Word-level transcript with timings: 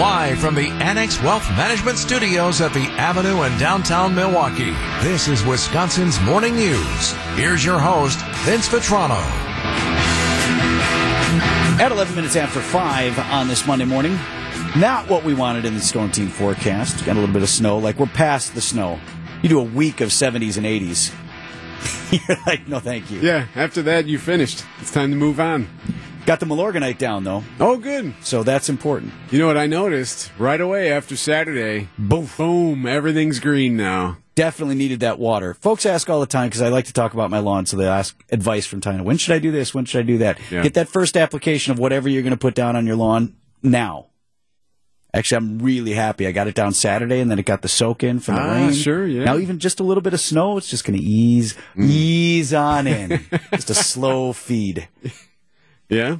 Live 0.00 0.38
from 0.38 0.54
the 0.54 0.70
Annex 0.82 1.22
Wealth 1.22 1.46
Management 1.50 1.98
Studios 1.98 2.62
at 2.62 2.72
the 2.72 2.86
Avenue 2.92 3.42
in 3.42 3.58
downtown 3.58 4.14
Milwaukee, 4.14 4.70
this 5.02 5.28
is 5.28 5.44
Wisconsin's 5.44 6.18
Morning 6.22 6.54
News. 6.54 7.12
Here's 7.34 7.62
your 7.62 7.78
host, 7.78 8.18
Vince 8.46 8.66
Vitrano. 8.66 9.20
At 11.78 11.92
11 11.92 12.16
minutes 12.16 12.34
after 12.34 12.62
5 12.62 13.18
on 13.18 13.46
this 13.46 13.66
Monday 13.66 13.84
morning, 13.84 14.18
not 14.74 15.06
what 15.10 15.22
we 15.22 15.34
wanted 15.34 15.66
in 15.66 15.74
the 15.74 15.82
storm 15.82 16.10
team 16.10 16.28
forecast. 16.28 17.04
Got 17.04 17.18
a 17.18 17.20
little 17.20 17.34
bit 17.34 17.42
of 17.42 17.50
snow. 17.50 17.76
Like, 17.76 17.98
we're 17.98 18.06
past 18.06 18.54
the 18.54 18.62
snow. 18.62 18.98
You 19.42 19.50
do 19.50 19.60
a 19.60 19.64
week 19.64 20.00
of 20.00 20.08
70s 20.08 20.56
and 20.56 20.64
80s. 20.64 21.14
You're 22.26 22.38
like, 22.46 22.66
no, 22.66 22.80
thank 22.80 23.10
you. 23.10 23.20
Yeah, 23.20 23.48
after 23.54 23.82
that, 23.82 24.06
you 24.06 24.18
finished. 24.18 24.64
It's 24.80 24.92
time 24.92 25.10
to 25.10 25.16
move 25.16 25.38
on. 25.38 25.68
Got 26.30 26.38
the 26.38 26.46
Milorganite 26.46 26.96
down, 26.98 27.24
though. 27.24 27.42
Oh, 27.58 27.76
good. 27.76 28.14
So 28.22 28.44
that's 28.44 28.68
important. 28.68 29.12
You 29.32 29.40
know 29.40 29.48
what 29.48 29.56
I 29.56 29.66
noticed? 29.66 30.30
Right 30.38 30.60
away 30.60 30.92
after 30.92 31.16
Saturday, 31.16 31.88
boom, 31.98 32.28
boom, 32.36 32.86
everything's 32.86 33.40
green 33.40 33.76
now. 33.76 34.18
Definitely 34.36 34.76
needed 34.76 35.00
that 35.00 35.18
water. 35.18 35.54
Folks 35.54 35.84
ask 35.84 36.08
all 36.08 36.20
the 36.20 36.26
time 36.26 36.46
because 36.48 36.62
I 36.62 36.68
like 36.68 36.84
to 36.84 36.92
talk 36.92 37.14
about 37.14 37.30
my 37.30 37.40
lawn, 37.40 37.66
so 37.66 37.76
they 37.76 37.88
ask 37.88 38.16
advice 38.30 38.64
from 38.64 38.80
time 38.80 38.98
to 38.98 39.02
when 39.02 39.16
should 39.16 39.34
I 39.34 39.40
do 39.40 39.50
this? 39.50 39.74
When 39.74 39.84
should 39.86 39.98
I 39.98 40.02
do 40.02 40.18
that? 40.18 40.38
Yeah. 40.52 40.62
Get 40.62 40.74
that 40.74 40.88
first 40.88 41.16
application 41.16 41.72
of 41.72 41.80
whatever 41.80 42.08
you're 42.08 42.22
going 42.22 42.30
to 42.30 42.36
put 42.38 42.54
down 42.54 42.76
on 42.76 42.86
your 42.86 42.94
lawn 42.94 43.34
now. 43.64 44.06
Actually, 45.12 45.36
I'm 45.38 45.58
really 45.58 45.94
happy. 45.94 46.28
I 46.28 46.30
got 46.30 46.46
it 46.46 46.54
down 46.54 46.74
Saturday, 46.74 47.18
and 47.18 47.28
then 47.28 47.40
it 47.40 47.44
got 47.44 47.62
the 47.62 47.68
soak 47.68 48.04
in 48.04 48.20
from 48.20 48.36
the 48.36 48.40
Ah, 48.42 48.52
rain. 48.66 48.72
sure, 48.72 49.04
yeah. 49.04 49.24
Now 49.24 49.36
even 49.38 49.58
just 49.58 49.80
a 49.80 49.82
little 49.82 50.00
bit 50.00 50.14
of 50.14 50.20
snow, 50.20 50.58
it's 50.58 50.68
just 50.68 50.84
going 50.84 50.96
to 50.96 51.04
ease, 51.04 51.54
Mm. 51.76 51.88
ease 51.90 52.54
on 52.54 52.86
in. 52.86 53.26
just 53.52 53.70
a 53.70 53.74
slow 53.74 54.32
feed. 54.32 54.86
Yeah? 55.90 56.16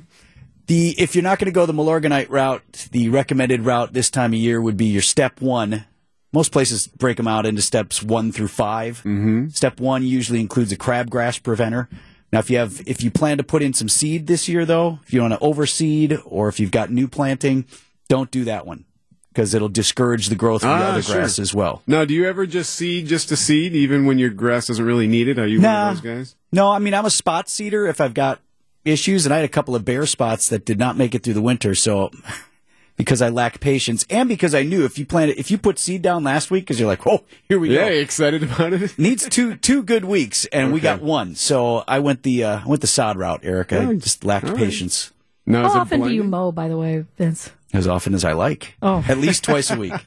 The 0.66 0.94
if 0.98 1.14
you're 1.14 1.24
not 1.24 1.38
going 1.38 1.46
to 1.46 1.52
go 1.52 1.64
the 1.66 1.72
Milorganite 1.72 2.28
route, 2.28 2.88
the 2.92 3.08
recommended 3.08 3.62
route 3.62 3.92
this 3.92 4.10
time 4.10 4.32
of 4.32 4.38
year 4.38 4.60
would 4.60 4.76
be 4.76 4.86
your 4.86 5.02
step 5.02 5.40
one. 5.40 5.84
Most 6.32 6.52
places 6.52 6.86
break 6.86 7.16
them 7.16 7.26
out 7.26 7.44
into 7.44 7.60
steps 7.62 8.02
one 8.04 8.30
through 8.30 8.48
5 8.48 8.98
Mm-hmm. 8.98 9.48
Step 9.48 9.80
one 9.80 10.04
usually 10.04 10.38
includes 10.40 10.70
a 10.70 10.76
crabgrass 10.76 11.42
preventer. 11.42 11.88
Now, 12.32 12.38
if 12.38 12.50
you 12.50 12.58
have 12.58 12.80
if 12.86 13.02
you 13.02 13.10
plan 13.10 13.38
to 13.38 13.42
put 13.42 13.62
in 13.62 13.72
some 13.74 13.88
seed 13.88 14.28
this 14.28 14.48
year, 14.48 14.64
though, 14.64 15.00
if 15.04 15.12
you 15.12 15.22
want 15.22 15.32
to 15.32 15.40
overseed 15.40 16.20
or 16.24 16.46
if 16.48 16.60
you've 16.60 16.70
got 16.70 16.90
new 16.90 17.08
planting, 17.08 17.64
don't 18.08 18.30
do 18.30 18.44
that 18.44 18.64
one 18.66 18.84
because 19.32 19.54
it'll 19.54 19.68
discourage 19.68 20.28
the 20.28 20.36
growth 20.36 20.62
of 20.62 20.68
the 20.68 20.84
Ah, 20.84 20.88
other 20.90 21.02
sure. 21.02 21.16
grass 21.16 21.40
as 21.40 21.52
well. 21.52 21.82
Now, 21.88 22.04
do 22.04 22.14
you 22.14 22.28
ever 22.28 22.46
just 22.46 22.74
seed 22.74 23.06
just 23.08 23.28
to 23.30 23.36
seed, 23.36 23.74
even 23.74 24.04
when 24.06 24.18
your 24.20 24.30
grass 24.30 24.68
doesn't 24.68 24.84
really 24.84 25.08
need 25.08 25.26
it? 25.26 25.38
Are 25.40 25.46
you 25.46 25.58
Nah. 25.60 25.86
one 25.86 25.96
of 25.96 26.02
those 26.02 26.16
guys? 26.16 26.36
No, 26.52 26.70
I 26.70 26.78
mean 26.78 26.94
I'm 26.94 27.04
a 27.06 27.10
spot 27.10 27.48
seeder 27.48 27.86
if 27.88 28.00
I've 28.00 28.14
got 28.14 28.38
issues, 28.84 29.26
and 29.26 29.32
I 29.32 29.36
had 29.36 29.44
a 29.44 29.48
couple 29.48 29.74
of 29.74 29.84
bare 29.84 30.06
spots 30.06 30.48
that 30.48 30.64
did 30.64 30.78
not 30.78 30.96
make 30.96 31.14
it 31.14 31.22
through 31.22 31.34
the 31.34 31.42
winter. 31.42 31.74
So 31.74 32.10
because 32.96 33.22
I 33.22 33.28
lack 33.30 33.60
patience, 33.60 34.04
and 34.10 34.28
because 34.28 34.54
I 34.54 34.62
knew 34.62 34.84
if 34.84 34.98
you 34.98 35.06
planted, 35.06 35.38
if 35.38 35.50
you 35.50 35.58
put 35.58 35.78
seed 35.78 36.02
down 36.02 36.22
last 36.24 36.50
week, 36.50 36.64
because 36.64 36.78
you're 36.78 36.88
like, 36.88 37.06
oh, 37.06 37.24
here 37.48 37.58
we 37.58 37.74
Yeah, 37.74 37.88
go. 37.88 37.94
you 37.94 38.00
excited 38.00 38.42
about 38.42 38.72
it? 38.72 38.96
Needs 38.98 39.28
two 39.28 39.56
two 39.56 39.82
good 39.82 40.04
weeks, 40.04 40.44
and 40.46 40.72
we 40.72 40.80
got 40.80 41.00
one. 41.02 41.34
So 41.34 41.82
I 41.88 41.98
went 42.00 42.22
the 42.22 42.44
uh, 42.44 42.60
I 42.64 42.66
went 42.66 42.80
the 42.80 42.86
sod 42.86 43.16
route, 43.16 43.40
Eric. 43.42 43.72
I 43.72 43.94
just 43.94 44.24
lacked 44.24 44.44
all 44.46 44.52
right. 44.52 44.58
patience 44.60 45.12
No, 45.46 45.62
How 45.62 45.68
it 45.68 45.76
often 45.80 46.02
do 46.02 46.10
you 46.12 46.22
mow, 46.24 46.52
by 46.52 46.68
the 46.68 46.76
way, 46.76 47.04
Vince? 47.16 47.50
as 47.72 47.86
often 47.86 48.14
as 48.14 48.24
I 48.24 48.32
like. 48.32 48.76
Oh. 48.82 49.04
at 49.08 49.18
least 49.18 49.44
twice 49.44 49.70
a 49.70 49.76
week. 49.76 49.92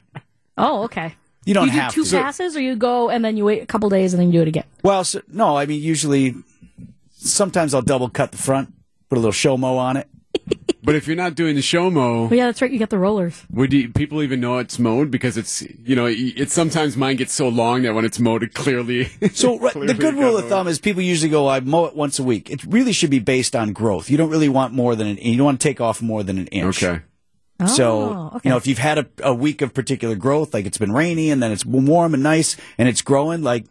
Oh, 0.56 0.84
okay. 0.84 1.16
You 1.44 1.52
don't 1.52 1.66
you 1.66 1.72
do 1.72 1.78
have 1.80 1.92
two 1.92 2.04
to. 2.04 2.16
passes, 2.16 2.56
or 2.56 2.60
you 2.60 2.76
go 2.76 3.10
and 3.10 3.24
then 3.24 3.36
you 3.36 3.44
wait 3.44 3.60
a 3.60 3.66
couple 3.66 3.88
days 3.88 4.14
and 4.14 4.20
then 4.20 4.28
you 4.28 4.34
do 4.38 4.42
it 4.42 4.46
again. 4.46 4.62
Well, 4.84 5.02
so, 5.02 5.20
no, 5.26 5.56
I 5.58 5.66
mean 5.66 5.82
usually. 5.82 6.32
Sometimes 7.24 7.74
I'll 7.74 7.82
double 7.82 8.08
cut 8.08 8.32
the 8.32 8.38
front, 8.38 8.72
put 9.08 9.16
a 9.16 9.20
little 9.20 9.32
show 9.32 9.56
mo 9.56 9.76
on 9.78 9.96
it. 9.96 10.08
But 10.84 10.96
if 10.96 11.06
you're 11.06 11.16
not 11.16 11.34
doing 11.34 11.56
the 11.56 11.62
show 11.62 11.90
mow, 11.90 12.28
Oh, 12.30 12.34
yeah, 12.34 12.44
that's 12.44 12.60
right. 12.60 12.70
You 12.70 12.78
got 12.78 12.90
the 12.90 12.98
rollers. 12.98 13.42
would 13.50 13.72
you, 13.72 13.88
people 13.88 14.22
even 14.22 14.38
know 14.40 14.58
it's 14.58 14.78
mowed? 14.78 15.10
Because 15.10 15.38
it's, 15.38 15.62
you 15.82 15.96
know, 15.96 16.04
it's 16.06 16.52
sometimes 16.52 16.94
mine 16.94 17.16
gets 17.16 17.32
so 17.32 17.48
long 17.48 17.82
that 17.84 17.94
when 17.94 18.04
it's 18.04 18.20
mowed, 18.20 18.42
it 18.42 18.52
clearly. 18.52 19.08
So 19.32 19.58
right, 19.58 19.72
clearly 19.72 19.94
the 19.94 19.98
good 19.98 20.12
rule 20.14 20.36
of 20.36 20.42
mowed. 20.44 20.50
thumb 20.50 20.68
is 20.68 20.78
people 20.78 21.00
usually 21.00 21.30
go, 21.30 21.48
I 21.48 21.60
mow 21.60 21.86
it 21.86 21.96
once 21.96 22.18
a 22.18 22.22
week. 22.22 22.50
It 22.50 22.62
really 22.64 22.92
should 22.92 23.08
be 23.08 23.18
based 23.18 23.56
on 23.56 23.72
growth. 23.72 24.10
You 24.10 24.18
don't 24.18 24.28
really 24.28 24.50
want 24.50 24.74
more 24.74 24.94
than 24.94 25.06
an, 25.06 25.16
you 25.16 25.38
don't 25.38 25.46
want 25.46 25.58
to 25.62 25.66
take 25.66 25.80
off 25.80 26.02
more 26.02 26.22
than 26.22 26.36
an 26.36 26.48
inch. 26.48 26.82
Okay. 26.84 27.00
So, 27.66 28.00
Oh, 28.00 28.30
okay. 28.36 28.40
you 28.44 28.50
know, 28.50 28.58
if 28.58 28.66
you've 28.66 28.76
had 28.76 28.98
a, 28.98 29.06
a 29.22 29.32
week 29.32 29.62
of 29.62 29.72
particular 29.72 30.16
growth, 30.16 30.52
like 30.52 30.66
it's 30.66 30.76
been 30.76 30.92
rainy 30.92 31.30
and 31.30 31.42
then 31.42 31.50
it's 31.50 31.64
warm 31.64 32.12
and 32.12 32.22
nice 32.22 32.58
and 32.76 32.90
it's 32.90 33.00
growing, 33.00 33.40
like, 33.42 33.64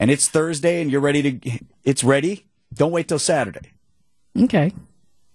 and 0.00 0.10
it's 0.10 0.28
Thursday 0.30 0.80
and 0.80 0.90
you're 0.90 1.02
ready 1.02 1.38
to, 1.40 1.58
it's 1.84 2.02
ready, 2.02 2.46
don't 2.74 2.92
wait 2.92 3.08
till 3.08 3.18
Saturday. 3.18 3.72
Okay. 4.38 4.72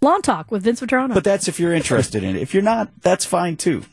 Lawn 0.01 0.22
talk 0.22 0.51
with 0.51 0.63
Vince 0.63 0.81
Vitrano. 0.81 1.13
But 1.13 1.23
that's 1.23 1.47
if 1.47 1.59
you're 1.59 1.73
interested 1.73 2.23
in 2.23 2.35
it. 2.35 2.41
If 2.41 2.53
you're 2.53 2.63
not, 2.63 2.89
that's 3.01 3.25
fine 3.25 3.57
too. 3.57 3.83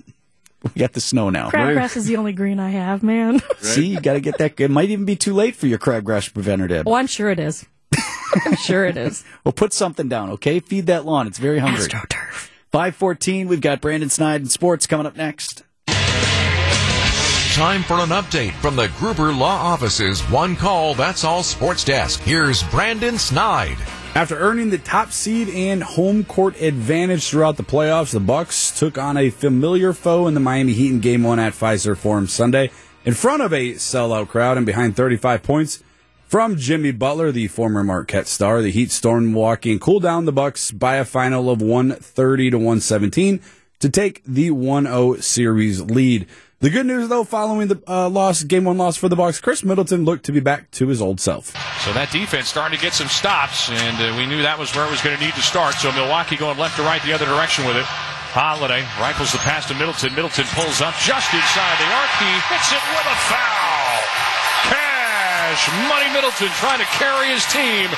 We 0.63 0.81
got 0.81 0.93
the 0.93 1.01
snow 1.01 1.31
now. 1.31 1.51
crabgrass 1.51 1.97
is 1.97 2.07
the 2.07 2.17
only 2.17 2.33
green 2.33 2.59
I 2.59 2.71
have, 2.71 3.03
man. 3.03 3.41
See, 3.59 3.87
you 3.87 4.01
got 4.01 4.15
to 4.15 4.21
get 4.21 4.39
that. 4.39 4.59
It 4.61 4.71
might 4.71 4.91
even 4.91 5.05
be 5.05 5.17
too 5.17 5.35
late 5.35 5.55
for 5.55 5.67
your 5.67 5.79
crabgrass 5.79 6.33
preventer, 6.33 6.67
Deb. 6.67 6.89
oh, 6.89 6.95
I'm 6.95 7.07
sure 7.07 7.31
it 7.31 7.39
is. 7.39 7.65
I'm 8.45 8.57
sure 8.57 8.85
it 8.85 8.97
is. 8.97 9.25
Well, 9.45 9.53
put 9.53 9.73
something 9.73 10.09
down, 10.09 10.31
okay? 10.31 10.59
Feed 10.59 10.87
that 10.87 11.05
lawn. 11.05 11.29
It's 11.29 11.39
very 11.39 11.61
hungry. 11.61 11.85
AstroTurf. 11.85 12.51
514, 12.73 13.47
we've 13.47 13.61
got 13.61 13.81
Brandon 13.81 14.11
Snide 14.11 14.41
and 14.41 14.51
sports 14.51 14.89
coming 14.89 15.07
up 15.07 15.17
next. 15.17 15.63
Time 17.57 17.83
for 17.85 17.95
an 17.95 18.11
update 18.11 18.53
from 18.57 18.77
the 18.77 18.89
Gruber 18.99 19.33
Law 19.33 19.47
Office's 19.47 20.21
One 20.25 20.57
Call 20.57 20.95
That's 20.95 21.25
All 21.25 21.43
Sports 21.43 21.85
Desk. 21.85 22.21
Here's 22.21 22.63
Brandon 22.65 23.17
Snide. 23.17 23.79
After 24.15 24.37
earning 24.37 24.69
the 24.69 24.77
top 24.77 25.11
seed 25.11 25.49
and 25.49 25.83
home 25.83 26.23
court 26.23 26.61
advantage 26.61 27.31
throughout 27.31 27.57
the 27.57 27.63
playoffs, 27.63 28.13
the 28.13 28.21
Bucks 28.21 28.79
took 28.79 28.99
on 28.99 29.17
a 29.17 29.31
familiar 29.31 29.95
foe 29.95 30.27
in 30.27 30.35
the 30.35 30.41
Miami 30.41 30.75
Heat 30.75 30.91
in 30.91 31.01
Game 31.01 31.23
One 31.23 31.39
at 31.39 31.55
Fiserv 31.55 31.97
Forum 31.97 32.27
Sunday, 32.27 32.71
in 33.07 33.15
front 33.15 33.41
of 33.41 33.55
a 33.55 33.73
sellout 33.73 34.29
crowd 34.29 34.59
and 34.59 34.67
behind 34.67 34.95
35 34.95 35.43
points 35.43 35.83
from 36.27 36.57
Jimmy 36.57 36.93
Butler, 36.93 37.33
the 37.33 37.49
former 37.49 37.83
Marquette 37.83 38.27
star. 38.27 38.61
The 38.61 38.71
Heat 38.71 38.91
stormed 38.91 39.33
Milwaukee 39.33 39.73
and 39.73 39.81
cooled 39.81 40.03
down 40.03 40.27
the 40.27 40.31
Bucks 40.31 40.73
by 40.73 40.97
a 40.97 41.07
final 41.07 41.49
of 41.49 41.63
130 41.63 42.51
to 42.51 42.59
117 42.59 43.41
to 43.79 43.89
take 43.89 44.23
the 44.25 44.51
1-0 44.51 45.23
series 45.23 45.81
lead. 45.81 46.27
The 46.59 46.71
good 46.71 46.87
news, 46.87 47.09
though, 47.09 47.25
following 47.25 47.69
the 47.69 47.77
uh, 47.87 48.09
loss, 48.09 48.43
game 48.43 48.65
one 48.65 48.79
loss 48.79 48.97
for 48.97 49.11
the 49.11 49.17
Bucks, 49.17 49.41
Khris 49.41 49.63
Middleton 49.63 50.07
looked 50.07 50.25
to 50.25 50.33
be 50.33 50.41
back 50.41 50.71
to 50.73 50.89
his 50.89 51.03
old 51.03 51.21
self. 51.21 51.53
So 51.85 51.93
that 51.93 52.09
defense 52.09 52.49
starting 52.49 52.79
to 52.79 52.83
get 52.83 52.97
some 52.97 53.13
stops, 53.13 53.69
and 53.69 54.01
uh, 54.01 54.17
we 54.17 54.25
knew 54.25 54.41
that 54.41 54.57
was 54.57 54.73
where 54.73 54.89
it 54.89 54.91
was 54.91 55.05
going 55.05 55.13
to 55.13 55.23
need 55.23 55.37
to 55.37 55.45
start. 55.45 55.77
So 55.77 55.93
Milwaukee 55.93 56.41
going 56.41 56.57
left 56.57 56.81
to 56.81 56.83
right 56.89 57.05
the 57.05 57.13
other 57.13 57.29
direction 57.29 57.69
with 57.69 57.77
it. 57.77 57.85
Holiday 58.33 58.89
rifles 58.97 59.37
the 59.37 59.39
pass 59.45 59.69
to 59.69 59.77
Middleton. 59.77 60.17
Middleton 60.17 60.49
pulls 60.57 60.81
up 60.81 60.97
just 61.05 61.29
inside 61.37 61.77
the 61.77 61.89
arc. 61.93 62.13
He 62.25 62.33
hits 62.49 62.73
it 62.73 62.81
with 62.89 63.05
a 63.05 63.19
foul. 63.29 64.01
Cash 64.73 65.69
Money 65.93 66.09
Middleton 66.17 66.49
trying 66.57 66.81
to 66.81 66.89
carry 66.97 67.37
his 67.37 67.45
team, 67.53 67.93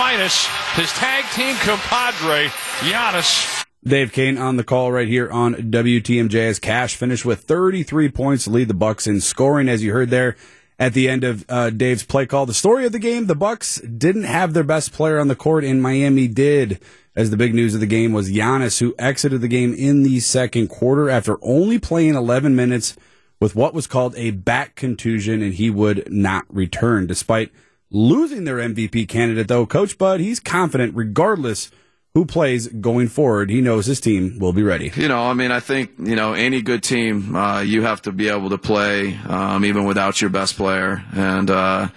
minus 0.00 0.48
his 0.80 0.88
tag 0.96 1.28
team 1.36 1.60
compadre 1.60 2.48
Giannis. 2.80 3.67
Dave 3.84 4.12
Koehn 4.12 4.40
on 4.40 4.56
the 4.56 4.64
call 4.64 4.90
right 4.90 5.06
here 5.06 5.30
on 5.30 5.54
WTMJ 5.54 6.34
as 6.48 6.58
Cash 6.58 6.96
finished 6.96 7.24
with 7.24 7.42
33 7.42 8.08
points 8.10 8.44
to 8.44 8.50
lead 8.50 8.68
the 8.68 8.74
Bucks 8.74 9.06
in 9.06 9.20
scoring, 9.20 9.68
as 9.68 9.82
you 9.82 9.92
heard 9.92 10.10
there 10.10 10.36
at 10.78 10.94
the 10.94 11.08
end 11.08 11.24
of 11.24 11.44
uh, 11.48 11.70
Dave's 11.70 12.04
play 12.04 12.26
call. 12.26 12.46
The 12.46 12.54
story 12.54 12.86
of 12.86 12.92
the 12.92 12.98
game: 12.98 13.26
the 13.26 13.34
Bucks 13.34 13.80
didn't 13.80 14.24
have 14.24 14.52
their 14.52 14.64
best 14.64 14.92
player 14.92 15.18
on 15.18 15.28
the 15.28 15.36
court, 15.36 15.64
and 15.64 15.82
Miami 15.82 16.28
did. 16.28 16.80
As 17.16 17.30
the 17.30 17.36
big 17.36 17.52
news 17.52 17.74
of 17.74 17.80
the 17.80 17.86
game 17.86 18.12
was 18.12 18.30
Giannis, 18.30 18.78
who 18.78 18.94
exited 18.96 19.40
the 19.40 19.48
game 19.48 19.74
in 19.74 20.04
the 20.04 20.20
second 20.20 20.68
quarter 20.68 21.10
after 21.10 21.36
only 21.42 21.76
playing 21.80 22.14
11 22.14 22.54
minutes 22.54 22.96
with 23.40 23.56
what 23.56 23.74
was 23.74 23.88
called 23.88 24.14
a 24.16 24.30
back 24.30 24.76
contusion, 24.76 25.42
and 25.42 25.54
he 25.54 25.68
would 25.68 26.12
not 26.12 26.44
return. 26.48 27.08
Despite 27.08 27.50
losing 27.90 28.44
their 28.44 28.58
MVP 28.58 29.08
candidate, 29.08 29.48
though, 29.48 29.66
Coach 29.66 29.98
Bud, 29.98 30.20
he's 30.20 30.38
confident 30.38 30.94
regardless 30.94 31.72
who 32.14 32.24
plays 32.24 32.66
going 32.68 33.08
forward. 33.08 33.50
He 33.50 33.60
knows 33.60 33.86
his 33.86 34.00
team 34.00 34.38
will 34.38 34.52
be 34.52 34.62
ready. 34.62 34.90
You 34.96 35.08
know, 35.08 35.22
I 35.22 35.34
mean, 35.34 35.50
I 35.50 35.60
think 35.60 35.92
you 35.98 36.16
know 36.16 36.32
any 36.32 36.62
good 36.62 36.82
team, 36.82 37.36
uh, 37.36 37.60
you 37.60 37.82
have 37.82 38.02
to 38.02 38.12
be 38.12 38.28
able 38.28 38.50
to 38.50 38.58
play 38.58 39.16
um, 39.28 39.64
even 39.64 39.84
without 39.84 40.20
your 40.20 40.30
best 40.30 40.56
player, 40.56 41.04
and 41.14 41.50
uh, 41.50 41.88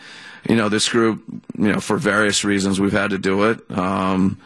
you 0.48 0.56
know 0.56 0.70
this 0.70 0.90
group, 0.90 1.24
you 1.58 1.72
know, 1.72 1.80
for 1.80 1.98
various 1.98 2.44
reasons, 2.44 2.80
we've 2.80 2.92
had 2.92 3.12
to 3.12 3.18
do 3.18 3.50
it. 3.50 3.60
Um, 3.72 4.40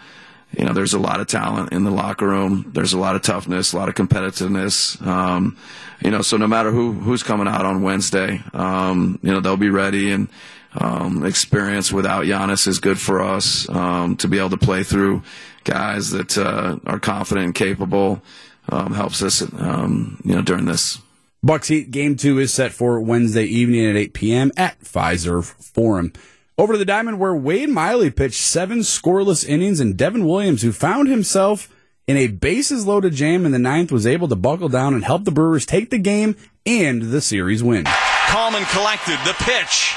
you 0.57 0.63
know, 0.63 0.71
there's 0.71 0.93
a 0.93 0.99
lot 0.99 1.19
of 1.19 1.27
talent 1.27 1.73
in 1.73 1.83
the 1.83 1.91
locker 1.91 2.27
room. 2.27 2.71
There's 2.73 2.93
a 2.93 2.99
lot 2.99 3.15
of 3.15 3.21
toughness, 3.21 3.73
a 3.73 3.77
lot 3.77 3.89
of 3.89 3.95
competitiveness. 3.95 5.05
Um, 5.05 5.57
you 6.01 6.11
know, 6.11 6.21
so 6.21 6.37
no 6.37 6.47
matter 6.47 6.71
who 6.71 6.93
who's 6.93 7.23
coming 7.23 7.47
out 7.47 7.65
on 7.65 7.81
Wednesday, 7.81 8.41
um, 8.53 9.19
you 9.21 9.31
know, 9.31 9.41
they'll 9.41 9.57
be 9.57 9.69
ready 9.69 10.11
and. 10.11 10.29
Um, 10.77 11.25
experience 11.25 11.89
without 11.89 12.25
Giannis 12.25 12.67
is 12.67 12.79
good 12.79 12.99
for 12.99 13.21
us 13.21 13.65
um, 13.69 14.17
to 14.17 14.27
be 14.27 14.39
able 14.39 14.49
to 14.49 14.57
play 14.57 14.83
through 14.83 15.23
guys 15.65 16.11
that 16.11 16.37
uh, 16.37 16.79
are 16.85 16.99
confident 16.99 17.45
and 17.45 17.55
capable. 17.55 18.21
Um, 18.67 18.93
helps 18.93 19.21
us, 19.21 19.43
um, 19.59 20.19
you 20.23 20.33
know, 20.33 20.41
during 20.41 20.65
this. 20.65 20.99
Bucks 21.43 21.67
Heat 21.67 21.91
game 21.91 22.15
two 22.15 22.39
is 22.39 22.51
set 22.51 22.71
for 22.71 22.99
Wednesday 22.99 23.43
evening 23.43 23.85
at 23.87 23.95
8 23.95 24.13
p.m. 24.13 24.51
at 24.57 24.79
Fiserv 24.79 25.45
Forum. 25.45 26.13
Over 26.57 26.73
to 26.73 26.79
the 26.79 26.85
diamond 26.85 27.19
where 27.19 27.35
Wade 27.35 27.69
Miley 27.69 28.09
pitched 28.09 28.41
seven 28.41 28.79
scoreless 28.79 29.47
innings 29.47 29.79
and 29.79 29.95
Devin 29.95 30.25
Williams, 30.25 30.63
who 30.63 30.71
found 30.71 31.09
himself 31.09 31.69
in 32.07 32.17
a 32.17 32.27
bases 32.27 32.87
loaded 32.87 33.13
jam 33.13 33.45
in 33.45 33.51
the 33.51 33.59
ninth 33.59 33.91
was 33.91 34.07
able 34.07 34.27
to 34.29 34.35
buckle 34.35 34.69
down 34.69 34.93
and 34.93 35.03
help 35.03 35.25
the 35.25 35.31
Brewers 35.31 35.65
take 35.65 35.89
the 35.89 35.97
game 35.97 36.35
and 36.65 37.01
the 37.03 37.21
series 37.21 37.63
win. 37.63 37.85
Calm 38.27 38.55
and 38.55 38.65
collected. 38.67 39.19
The 39.25 39.35
pitch. 39.39 39.95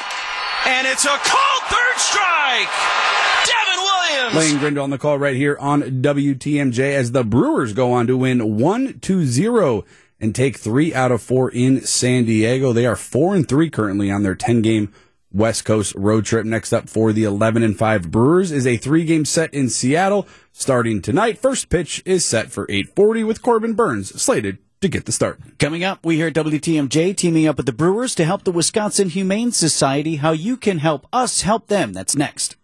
And 0.67 0.87
it's 0.87 1.05
a 1.05 1.17
called 1.17 1.63
third 1.71 1.97
strike. 1.97 2.98
Devin 4.19 4.37
Williams. 4.37 4.53
Lane 4.53 4.61
Grindle 4.61 4.85
on 4.85 4.91
the 4.91 4.99
call 4.99 5.19
right 5.19 5.37
here 5.37 5.57
on 5.61 5.83
WTMJ 5.83 6.95
as 6.95 7.13
the 7.13 7.25
Brewers 7.25 7.73
go 7.73 7.93
on 7.93 8.07
to 8.07 8.17
win 8.17 8.59
1 8.59 8.99
2 9.01 9.27
0 9.27 9.85
and 10.21 10.35
take 10.35 10.59
three 10.59 10.93
out 10.93 11.13
of 11.13 11.23
four 11.23 11.51
in 11.51 11.83
San 11.83 12.25
Diego. 12.25 12.73
They 12.73 12.87
are 12.87 12.97
four 12.97 13.35
and 13.35 13.49
three 13.49 13.71
currently 13.71 14.11
on 14.11 14.23
their 14.23 14.35
10 14.35 14.63
game 14.63 14.93
West 15.33 15.65
Coast 15.65 15.95
road 15.95 16.25
trip. 16.25 16.45
Next 16.45 16.73
up 16.73 16.89
for 16.89 17.13
the 17.13 17.25
11 17.25 17.63
and 17.63 17.79
5 17.79 18.11
Brewers 18.11 18.51
is 18.51 18.67
a 18.67 18.77
three 18.77 19.05
game 19.05 19.25
set 19.25 19.53
in 19.55 19.69
Seattle 19.69 20.27
starting 20.53 21.01
tonight. 21.01 21.39
First 21.39 21.69
pitch 21.69 22.03
is 22.05 22.25
set 22.25 22.51
for 22.51 22.67
840 22.69 23.25
with 23.25 23.43
Corbin 23.43 23.75
Burnes 23.75 24.21
slated 24.21 24.59
to 24.81 24.89
get 24.89 25.07
the 25.07 25.13
start. 25.13 25.41
Coming 25.59 25.85
up, 25.85 26.05
we 26.05 26.17
hear 26.17 26.31
WTMJ 26.31 27.17
teaming 27.17 27.47
up 27.47 27.57
with 27.57 27.67
the 27.67 27.73
Brewers 27.73 28.15
to 28.17 28.25
help 28.25 28.45
the 28.45 28.53
Wisconsin 28.53 29.11
Humane 29.11 29.53
Society. 29.53 30.17
How 30.17 30.33
you 30.33 30.57
can 30.57 30.79
help 30.79 31.07
us 31.13 31.43
help 31.43 31.69
them. 31.69 31.93
That's 31.93 32.17
next. 32.17 32.57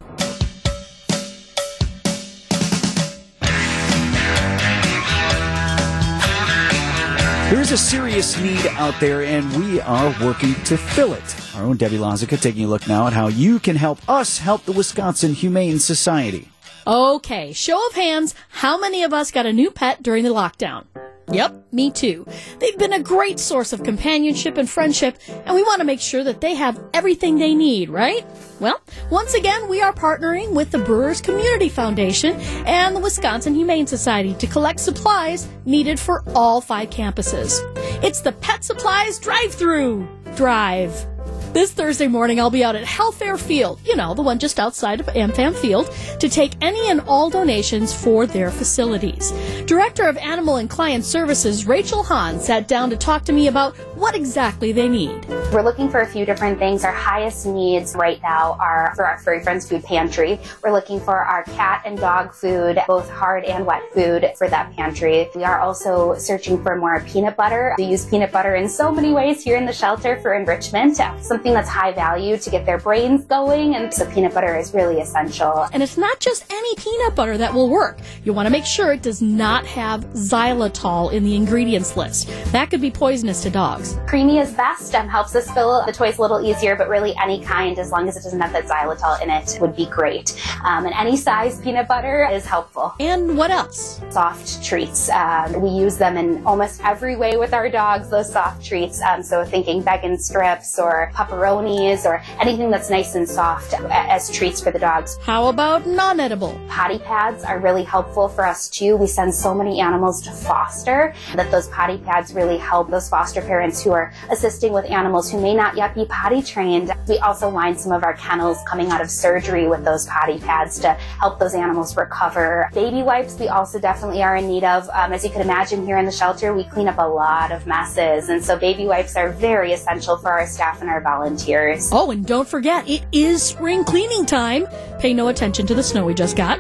There 7.65 7.73
is 7.73 7.81
a 7.81 7.83
serious 7.83 8.39
need 8.43 8.67
out 8.73 8.93
there, 9.01 9.25
and 9.25 9.51
we 9.57 9.81
are 9.81 10.15
working 10.23 10.53
to 10.65 10.77
fill 10.77 11.15
it. 11.15 11.57
Our 11.57 11.65
own 11.65 11.79
Debbie 11.79 11.97
Lozica 11.97 12.39
taking 12.39 12.67
a 12.67 12.69
look 12.69 12.87
now 12.87 13.07
at 13.07 13.15
how 13.15 13.29
you 13.29 13.59
can 13.59 13.75
help 13.75 14.07
us 14.07 14.37
help 14.37 14.67
the 14.67 14.73
Wisconsin 14.73 15.33
Humane 15.33 15.79
Society. 15.79 16.51
Okay, 16.87 17.55
show 17.55 17.87
of 17.87 17.95
hands, 17.95 18.35
how 18.51 18.77
many 18.79 19.03
of 19.03 19.15
us 19.15 19.31
got 19.31 19.47
a 19.47 19.53
new 19.55 19.71
pet 19.71 20.03
during 20.03 20.25
the 20.25 20.35
lockdown? 20.35 20.85
Yep, 21.33 21.73
me 21.73 21.91
too. 21.91 22.27
They've 22.59 22.77
been 22.79 22.93
a 22.93 23.03
great 23.03 23.41
source 23.41 23.73
of 23.73 23.83
companionship 23.83 24.59
and 24.59 24.69
friendship, 24.69 25.19
and 25.47 25.55
we 25.55 25.63
want 25.63 25.81
to 25.81 25.85
make 25.85 26.01
sure 26.01 26.23
that 26.23 26.41
they 26.41 26.55
have 26.55 26.79
everything 26.93 27.39
they 27.39 27.55
need, 27.55 27.89
right? 27.89 28.25
Well, 28.61 28.81
once 29.11 29.35
again, 29.35 29.69
we 29.69 29.81
are 29.81 29.93
partnering 29.93 30.53
with 30.53 30.71
the 30.71 30.79
Brewers 30.79 31.21
Community 31.21 31.69
Foundation 31.69 32.35
and 32.67 32.95
the 32.95 33.01
Wisconsin 33.01 33.55
Humane 33.55 33.87
Society 33.87 34.35
to 34.35 34.47
collect 34.47 34.81
supplies 34.81 35.49
needed 35.65 35.99
for 35.99 36.23
all 36.35 36.61
five 36.61 36.91
campuses. 36.91 37.59
It's 38.05 38.21
the 38.21 38.33
Pet 38.33 38.63
Supplies 38.63 39.19
Drive-Through 39.19 40.07
Drive. 40.37 41.14
This 41.55 41.71
Thursday 41.71 42.09
morning, 42.09 42.41
I'll 42.41 42.51
be 42.51 42.65
out 42.65 42.75
at 42.75 42.83
Helfaer 42.83 43.39
Field, 43.39 43.79
you 43.85 43.95
know, 43.95 44.13
the 44.13 44.23
one 44.23 44.41
just 44.41 44.59
outside 44.59 44.99
of 44.99 45.07
AmFam 45.07 45.55
Field, 45.55 45.89
to 46.19 46.29
take 46.29 46.51
any 46.61 46.91
and 46.91 47.01
all 47.03 47.31
donations 47.31 47.95
for 47.95 48.27
their 48.27 48.51
facilities. 48.51 49.31
Director 49.65 50.03
of 50.09 50.17
Animal 50.17 50.57
and 50.57 50.69
Client 50.69 51.05
Services, 51.05 51.65
Rachel 51.65 52.03
Hahn, 52.03 52.41
sat 52.41 52.67
down 52.67 52.91
to 52.91 52.97
talk 52.97 53.25
to 53.27 53.33
me 53.33 53.47
about 53.47 53.77
what 53.97 54.15
exactly 54.15 54.73
they 54.73 54.89
need. 54.89 55.25
We're 55.53 55.63
looking 55.63 55.89
for 55.89 56.01
a 56.01 56.07
few 56.07 56.25
different 56.25 56.59
things. 56.59 56.85
Our 56.85 56.93
highest 56.93 57.47
needs 57.47 57.95
right 57.95 58.21
now 58.23 58.57
are 58.61 58.93
for 58.97 59.07
our 59.07 59.19
Furry 59.19 59.43
Friends 59.43 59.69
Food 59.69 59.85
Pantry. 59.85 60.41
We're 60.63 60.73
looking 60.73 60.99
for 60.99 61.17
our 61.17 61.45
cat 61.45 61.83
and 61.85 61.99
dog 61.99 62.35
food, 62.35 62.79
both 62.89 63.09
hard 63.09 63.45
and 63.45 63.65
wet 63.65 63.83
food 63.93 64.33
for 64.37 64.49
that 64.49 64.75
pantry. 64.75 65.29
We 65.35 65.45
are 65.45 65.61
also 65.61 66.15
searching 66.17 66.63
for 66.63 66.77
more 66.77 67.01
peanut 67.07 67.37
butter. 67.37 67.75
We 67.79 67.85
use 67.85 68.05
peanut 68.07 68.33
butter 68.33 68.57
in 68.57 68.69
so 68.69 68.91
many 68.91 69.13
ways 69.13 69.43
here 69.45 69.57
in 69.57 69.67
the 69.67 69.73
shelter 69.73 70.21
for 70.21 70.35
enrichment. 70.35 70.97
Something 71.21 71.53
that's 71.53 71.69
high 71.69 71.93
value 71.93 72.37
to 72.37 72.51
get 72.51 72.67
their 72.67 72.79
brains 72.79 73.25
going, 73.25 73.77
and 73.77 73.93
so 73.93 74.11
peanut 74.11 74.35
butter 74.35 74.57
is 74.57 74.75
really 74.75 75.01
essential. 75.01 75.69
And 75.73 75.83
it's 75.83 75.97
not 75.97 76.19
just 76.21 76.51
any 76.51 76.75
peanut 76.77 77.15
butter 77.15 77.39
that 77.39 77.55
will 77.55 77.69
work. 77.69 77.99
You 78.25 78.33
want 78.33 78.47
to 78.47 78.51
make 78.51 78.65
sure 78.65 78.93
it 78.93 79.03
does 79.03 79.23
not 79.23 79.67
have 79.67 80.05
xylitol 80.15 81.13
in 81.13 81.25
the 81.25 81.37
ingredients 81.37 81.97
list. 81.97 82.29
That 82.53 82.71
could 82.71 82.81
be 82.81 82.91
poisonous 82.91 83.43
to 83.43 83.51
dogs. 83.51 83.84
Creamy 84.07 84.39
is 84.39 84.53
best, 84.53 84.95
um, 84.95 85.09
helps 85.09 85.35
us 85.35 85.51
fill 85.51 85.85
the 85.87 85.93
toys 85.93 86.19
a 86.19 86.23
little 86.23 86.41
easier, 86.45 86.77
but 86.77 86.89
really 86.89 87.15
any 87.23 87.43
kind, 87.43 87.79
as 87.79 87.91
long 87.91 88.09
as 88.09 88.17
it 88.17 88.23
doesn't 88.23 88.41
have 88.41 88.53
that 88.53 88.67
xylitol 88.67 89.21
in 89.23 89.31
it, 89.31 89.59
would 89.61 89.77
be 89.77 89.87
great. 89.87 90.33
Um, 90.65 90.87
and 90.87 90.95
any 90.95 91.17
size 91.17 91.61
peanut 91.61 91.89
butter 91.89 92.29
is 92.31 92.47
helpful. 92.47 92.95
And 93.01 93.37
what 93.37 93.51
else? 93.51 94.01
Soft 94.11 94.65
treats. 94.65 95.11
Um, 95.11 95.61
we 95.61 95.69
use 95.69 95.97
them 95.97 96.17
in 96.17 96.45
almost 96.47 96.81
every 96.85 97.17
way 97.17 97.37
with 97.37 97.53
our 97.53 97.69
dogs, 97.69 98.09
those 98.09 98.33
soft 98.33 98.65
treats. 98.65 99.01
Um, 99.03 99.23
so 99.23 99.45
thinking 99.45 99.83
Beggin' 99.83 100.19
Strips 100.19 100.79
or 100.79 101.11
pepperonis 101.15 102.05
or 102.05 102.23
anything 102.41 102.71
that's 102.71 102.91
nice 102.91 103.15
and 103.15 103.29
soft 103.29 103.75
as 103.91 104.31
treats 104.31 104.61
for 104.61 104.71
the 104.71 104.79
dogs. 104.79 105.19
How 105.23 105.49
about 105.49 105.87
non 105.87 106.21
edible? 106.21 106.59
Potty 106.69 106.99
pads 106.99 107.45
are 107.45 107.59
really 107.59 107.83
helpful 107.83 108.29
for 108.29 108.47
us 108.47 108.69
too. 108.69 108.97
We 108.97 109.07
send 109.07 109.35
so 109.35 109.55
many 109.55 109.81
animals 109.81 110.21
to 110.23 110.31
foster 110.31 111.15
that 111.35 111.51
those 111.51 111.69
potty 111.69 111.99
pads 111.99 112.33
really 112.33 112.59
help 112.59 112.91
those 112.91 113.09
foster 113.09 113.43
parents 113.43 113.74
who 113.83 113.93
are 113.93 114.13
assisting 114.31 114.73
with 114.73 114.85
animals 114.91 115.31
who 115.31 115.41
may 115.41 115.55
not 115.55 115.77
yet 115.77 115.95
be 115.95 116.05
potty 116.07 116.43
trained. 116.43 116.93
We 117.09 117.19
also 117.19 117.49
line 117.49 117.77
some 117.77 117.93
of 117.93 118.05
our 118.05 118.15
kennels 118.15 118.59
coming 118.67 118.91
out 118.91 119.01
of 119.01 119.11
surgery 119.11 119.69
with 119.69 119.85
those 119.85 120.07
potty 120.07 120.39
pads 120.39 120.79
to 120.81 120.93
help 120.95 121.39
those 121.39 121.55
animals 121.55 121.97
recover. 121.97 122.69
Baby 122.73 123.03
wipes 123.03 123.39
we 123.39 123.49
also 123.49 123.79
definitely 123.79 124.23
are 124.23 124.37
in 124.37 124.49
need 124.49 124.65
of. 124.65 124.89
Um, 124.91 125.13
as 125.13 125.25
you 125.25 125.31
can 125.31 125.43
imagine 125.43 125.85
here 125.85 125.99
in 125.99 126.05
the 126.05 126.13
shelter, 126.13 126.55
we 126.55 126.65
clean 126.65 126.89
up 126.89 126.99
a 126.99 127.07
lot 127.07 127.53
of 127.53 127.67
messes 127.67 128.29
and 128.29 128.45
so 128.45 128.59
baby 128.59 128.87
wipes 128.87 129.17
are 129.17 129.31
very 129.31 129.73
essential 129.73 130.17
for 130.17 130.31
our 130.33 130.47
staff 130.47 130.81
and 130.81 130.91
our 130.91 131.01
volunteers. 131.01 131.91
Oh, 131.93 132.11
and 132.11 132.27
don't 132.27 132.49
forget, 132.49 132.89
it 132.89 133.05
is 133.13 133.43
spring 133.43 133.85
cleaning 133.85 134.27
time. 134.27 134.67
Pay 134.99 135.15
no 135.15 135.29
attention 135.29 135.67
to 135.67 135.75
the 135.75 135.83
snow 135.83 136.05
we 136.05 136.15
just 136.15 136.37
got. 136.37 136.59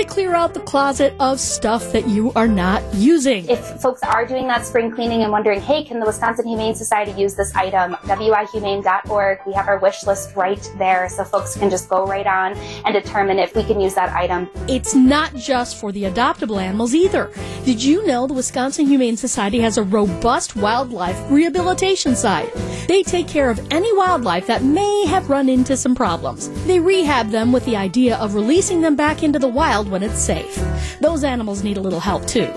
To 0.00 0.06
clear 0.06 0.34
out 0.34 0.54
the 0.54 0.60
closet 0.60 1.12
of 1.20 1.38
stuff 1.38 1.92
that 1.92 2.08
you 2.08 2.32
are 2.32 2.48
not 2.48 2.82
using. 2.94 3.46
If 3.50 3.60
folks 3.82 4.02
are 4.02 4.24
doing 4.24 4.48
that 4.48 4.64
spring 4.64 4.90
cleaning 4.90 5.24
and 5.24 5.30
wondering, 5.30 5.60
hey, 5.60 5.84
can 5.84 6.00
the 6.00 6.06
Wisconsin 6.06 6.46
Humane 6.46 6.74
Society 6.74 7.12
use 7.20 7.34
this 7.34 7.54
item? 7.54 7.92
WIHumane.org. 8.04 9.40
We 9.46 9.52
have 9.52 9.68
our 9.68 9.78
wish 9.78 10.06
list 10.06 10.34
right 10.34 10.72
there 10.78 11.10
so 11.10 11.22
folks 11.22 11.54
can 11.54 11.68
just 11.68 11.90
go 11.90 12.06
right 12.06 12.26
on 12.26 12.56
and 12.86 12.94
determine 12.94 13.38
if 13.38 13.54
we 13.54 13.62
can 13.62 13.78
use 13.78 13.92
that 13.92 14.08
item. 14.14 14.48
It's 14.68 14.94
not 14.94 15.34
just 15.34 15.78
for 15.78 15.92
the 15.92 16.04
adoptable 16.04 16.62
animals 16.62 16.94
either. 16.94 17.30
Did 17.66 17.84
you 17.84 18.06
know 18.06 18.26
the 18.26 18.32
Wisconsin 18.32 18.86
Humane 18.86 19.18
Society 19.18 19.60
has 19.60 19.76
a 19.76 19.82
robust 19.82 20.56
wildlife 20.56 21.30
rehabilitation 21.30 22.16
side? 22.16 22.50
They 22.88 23.02
take 23.02 23.28
care 23.28 23.50
of 23.50 23.60
any 23.70 23.94
wildlife 23.94 24.46
that 24.46 24.64
may 24.64 25.04
have 25.08 25.28
run 25.28 25.50
into 25.50 25.76
some 25.76 25.94
problems. 25.94 26.48
They 26.64 26.80
rehab 26.80 27.28
them 27.28 27.52
with 27.52 27.66
the 27.66 27.76
idea 27.76 28.16
of 28.16 28.34
releasing 28.34 28.80
them 28.80 28.96
back 28.96 29.22
into 29.22 29.38
the 29.38 29.46
wild 29.46 29.89
when 29.90 30.02
it's 30.02 30.20
safe. 30.20 30.56
Those 31.00 31.24
animals 31.24 31.62
need 31.62 31.76
a 31.76 31.80
little 31.80 32.00
help 32.00 32.26
too. 32.26 32.52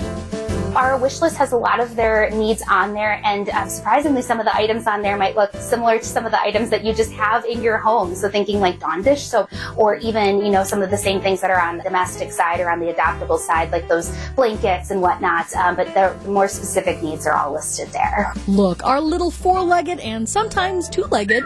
Our 0.75 0.97
wish 0.97 1.21
list 1.21 1.37
has 1.37 1.51
a 1.51 1.57
lot 1.57 1.79
of 1.79 1.95
their 1.95 2.31
needs 2.31 2.63
on 2.67 2.95
there, 2.95 3.21
and 3.23 3.47
uh, 3.47 3.67
surprisingly, 3.67 4.23
some 4.23 4.39
of 4.39 4.45
the 4.45 4.55
items 4.55 4.87
on 4.87 5.03
there 5.03 5.15
might 5.17 5.35
look 5.35 5.53
similar 5.53 5.99
to 5.99 6.03
some 6.03 6.25
of 6.25 6.31
the 6.31 6.41
items 6.41 6.71
that 6.71 6.83
you 6.83 6.95
just 6.95 7.11
have 7.11 7.45
in 7.45 7.61
your 7.61 7.77
home. 7.77 8.15
So, 8.15 8.27
thinking 8.27 8.59
like 8.59 8.79
Dawn 8.79 9.03
dish 9.03 9.21
soap, 9.21 9.51
or 9.77 9.97
even 9.97 10.43
you 10.43 10.49
know 10.49 10.63
some 10.63 10.81
of 10.81 10.89
the 10.89 10.97
same 10.97 11.21
things 11.21 11.41
that 11.41 11.51
are 11.51 11.61
on 11.61 11.77
the 11.77 11.83
domestic 11.83 12.31
side 12.31 12.59
or 12.59 12.71
on 12.71 12.79
the 12.79 12.91
adoptable 12.91 13.37
side, 13.37 13.71
like 13.71 13.87
those 13.87 14.11
blankets 14.35 14.89
and 14.89 14.99
whatnot. 14.99 15.55
Um, 15.55 15.75
but 15.75 15.93
the 15.93 16.17
more 16.27 16.47
specific 16.47 17.03
needs 17.03 17.27
are 17.27 17.35
all 17.35 17.53
listed 17.53 17.89
there. 17.89 18.33
Look, 18.47 18.83
our 18.83 18.99
little 18.99 19.29
four-legged 19.29 19.99
and 19.99 20.27
sometimes 20.27 20.89
two-legged 20.89 21.43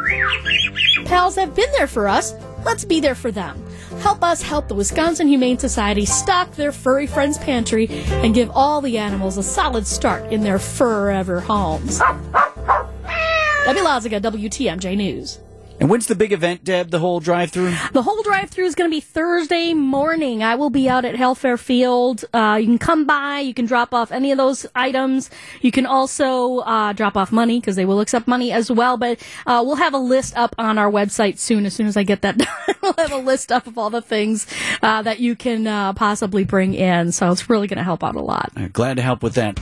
pals 1.06 1.36
have 1.36 1.54
been 1.54 1.70
there 1.74 1.88
for 1.88 2.08
us. 2.08 2.34
Let's 2.68 2.84
be 2.84 3.00
there 3.00 3.16
for 3.16 3.32
them. 3.32 3.66
Help 4.02 4.22
us 4.22 4.42
help 4.42 4.68
the 4.68 4.76
Wisconsin 4.76 5.30
Humane 5.30 5.58
Society 5.58 6.04
stock 6.06 6.52
their 6.52 6.74
furry 6.74 7.08
friends 7.08 7.38
pantry 7.38 7.88
and 7.88 8.36
give 8.36 8.52
all 8.54 8.82
the 8.82 8.98
animals 8.98 9.38
a 9.38 9.44
solid 9.44 9.88
start 9.88 10.34
in 10.34 10.42
their 10.42 10.60
forever 10.60 11.40
homes. 11.40 12.00
Debbie 12.00 13.80
Loziga, 13.80 14.20
WTMJ 14.22 14.98
News. 14.98 15.40
And 15.80 15.92
when's 15.92 16.08
the 16.08 16.16
big 16.16 16.34
event, 16.34 16.64
Deb? 16.64 16.90
The 16.90 16.98
whole 16.98 17.20
drive-through? 17.20 17.70
The 17.94 18.02
whole 18.02 18.24
drive-through 18.24 18.66
is 18.66 18.74
going 18.74 18.90
to 18.90 18.96
be 18.96 19.00
Thursday 19.00 19.76
morning. 19.76 20.42
I 20.42 20.56
will 20.56 20.72
be 20.72 20.90
out 20.90 21.06
at 21.06 21.14
Helfaer 21.14 21.60
Field. 21.60 22.26
Uh, 22.34 22.58
you 22.60 22.66
can 22.66 22.80
come 22.80 23.06
by. 23.06 23.42
You 23.42 23.54
can 23.54 23.68
drop 23.68 23.94
off 23.94 24.12
any 24.12 24.32
of 24.32 24.40
those 24.40 24.66
items. 24.74 25.30
You 25.62 25.72
can 25.72 25.86
also 25.86 26.60
uh, 26.60 26.94
drop 26.94 27.16
off 27.16 27.32
money 27.32 27.60
because 27.60 27.76
they 27.76 27.86
will 27.86 28.00
accept 28.00 28.28
money 28.28 28.52
as 28.52 28.72
well. 28.72 28.98
But 28.98 29.22
uh, 29.46 29.62
we'll 29.64 29.76
have 29.76 29.94
a 29.94 30.00
list 30.00 30.36
up 30.36 30.56
on 30.58 30.80
our 30.80 30.90
website 30.90 31.38
soon. 31.38 31.68
As 31.68 31.76
soon 31.76 31.86
as 31.86 31.96
I 31.96 32.02
get 32.02 32.24
that 32.24 32.38
done, 32.40 32.76
we'll 32.82 32.96
have 32.98 33.12
a 33.12 33.18
list 33.18 33.52
up 33.52 33.68
of 33.68 33.78
all 33.78 33.92
the 33.92 34.02
things 34.02 34.48
uh, 34.82 35.04
that 35.04 35.20
you 35.20 35.36
can 35.36 35.68
uh, 35.68 35.94
possibly 35.94 36.44
bring 36.44 36.74
in. 36.74 37.12
So 37.12 37.32
it's 37.32 37.52
really 37.52 37.68
going 37.68 37.78
to 37.78 37.84
help 37.84 38.04
out 38.04 38.16
a 38.16 38.22
lot. 38.22 38.52
Uh, 38.58 38.68
Glad 38.74 38.96
to 38.96 39.04
help 39.04 39.22
with 39.22 39.36
that. 39.36 39.60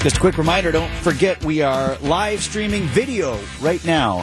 Just 0.00 0.16
a 0.16 0.20
quick 0.20 0.38
reminder 0.38 0.72
don't 0.72 0.92
forget 0.96 1.44
we 1.44 1.62
are 1.62 1.96
live 1.98 2.40
streaming 2.40 2.84
video 2.84 3.38
right 3.60 3.84
now 3.84 4.22